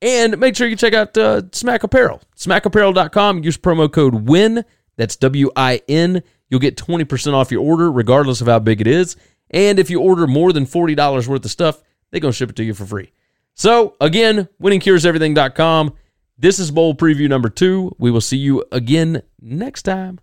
And 0.00 0.38
make 0.38 0.54
sure 0.54 0.68
you 0.68 0.76
check 0.76 0.94
out 0.94 1.18
uh, 1.18 1.42
Smack 1.50 1.82
Apparel. 1.82 2.22
SmackApparel.com. 2.36 3.42
Use 3.42 3.58
promo 3.58 3.92
code 3.92 4.28
WIN. 4.28 4.64
That's 4.96 5.16
W 5.16 5.50
I 5.56 5.82
N. 5.88 6.22
You'll 6.52 6.60
get 6.60 6.76
20% 6.76 7.32
off 7.32 7.50
your 7.50 7.62
order, 7.62 7.90
regardless 7.90 8.42
of 8.42 8.46
how 8.46 8.58
big 8.58 8.82
it 8.82 8.86
is. 8.86 9.16
And 9.52 9.78
if 9.78 9.88
you 9.88 10.02
order 10.02 10.26
more 10.26 10.52
than 10.52 10.66
$40 10.66 11.26
worth 11.26 11.46
of 11.46 11.50
stuff, 11.50 11.82
they're 12.10 12.20
going 12.20 12.32
to 12.32 12.36
ship 12.36 12.50
it 12.50 12.56
to 12.56 12.62
you 12.62 12.74
for 12.74 12.84
free. 12.84 13.10
So, 13.54 13.96
again, 14.02 14.50
winningcureseverything.com. 14.62 15.94
This 16.36 16.58
is 16.58 16.70
Bowl 16.70 16.94
Preview 16.94 17.26
number 17.26 17.48
two. 17.48 17.96
We 17.98 18.10
will 18.10 18.20
see 18.20 18.36
you 18.36 18.66
again 18.70 19.22
next 19.40 19.84
time. 19.84 20.20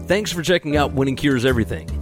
Thanks 0.00 0.32
for 0.32 0.42
checking 0.42 0.76
out 0.76 0.94
Winning 0.94 1.14
Cures 1.14 1.44
Everything. 1.44 2.01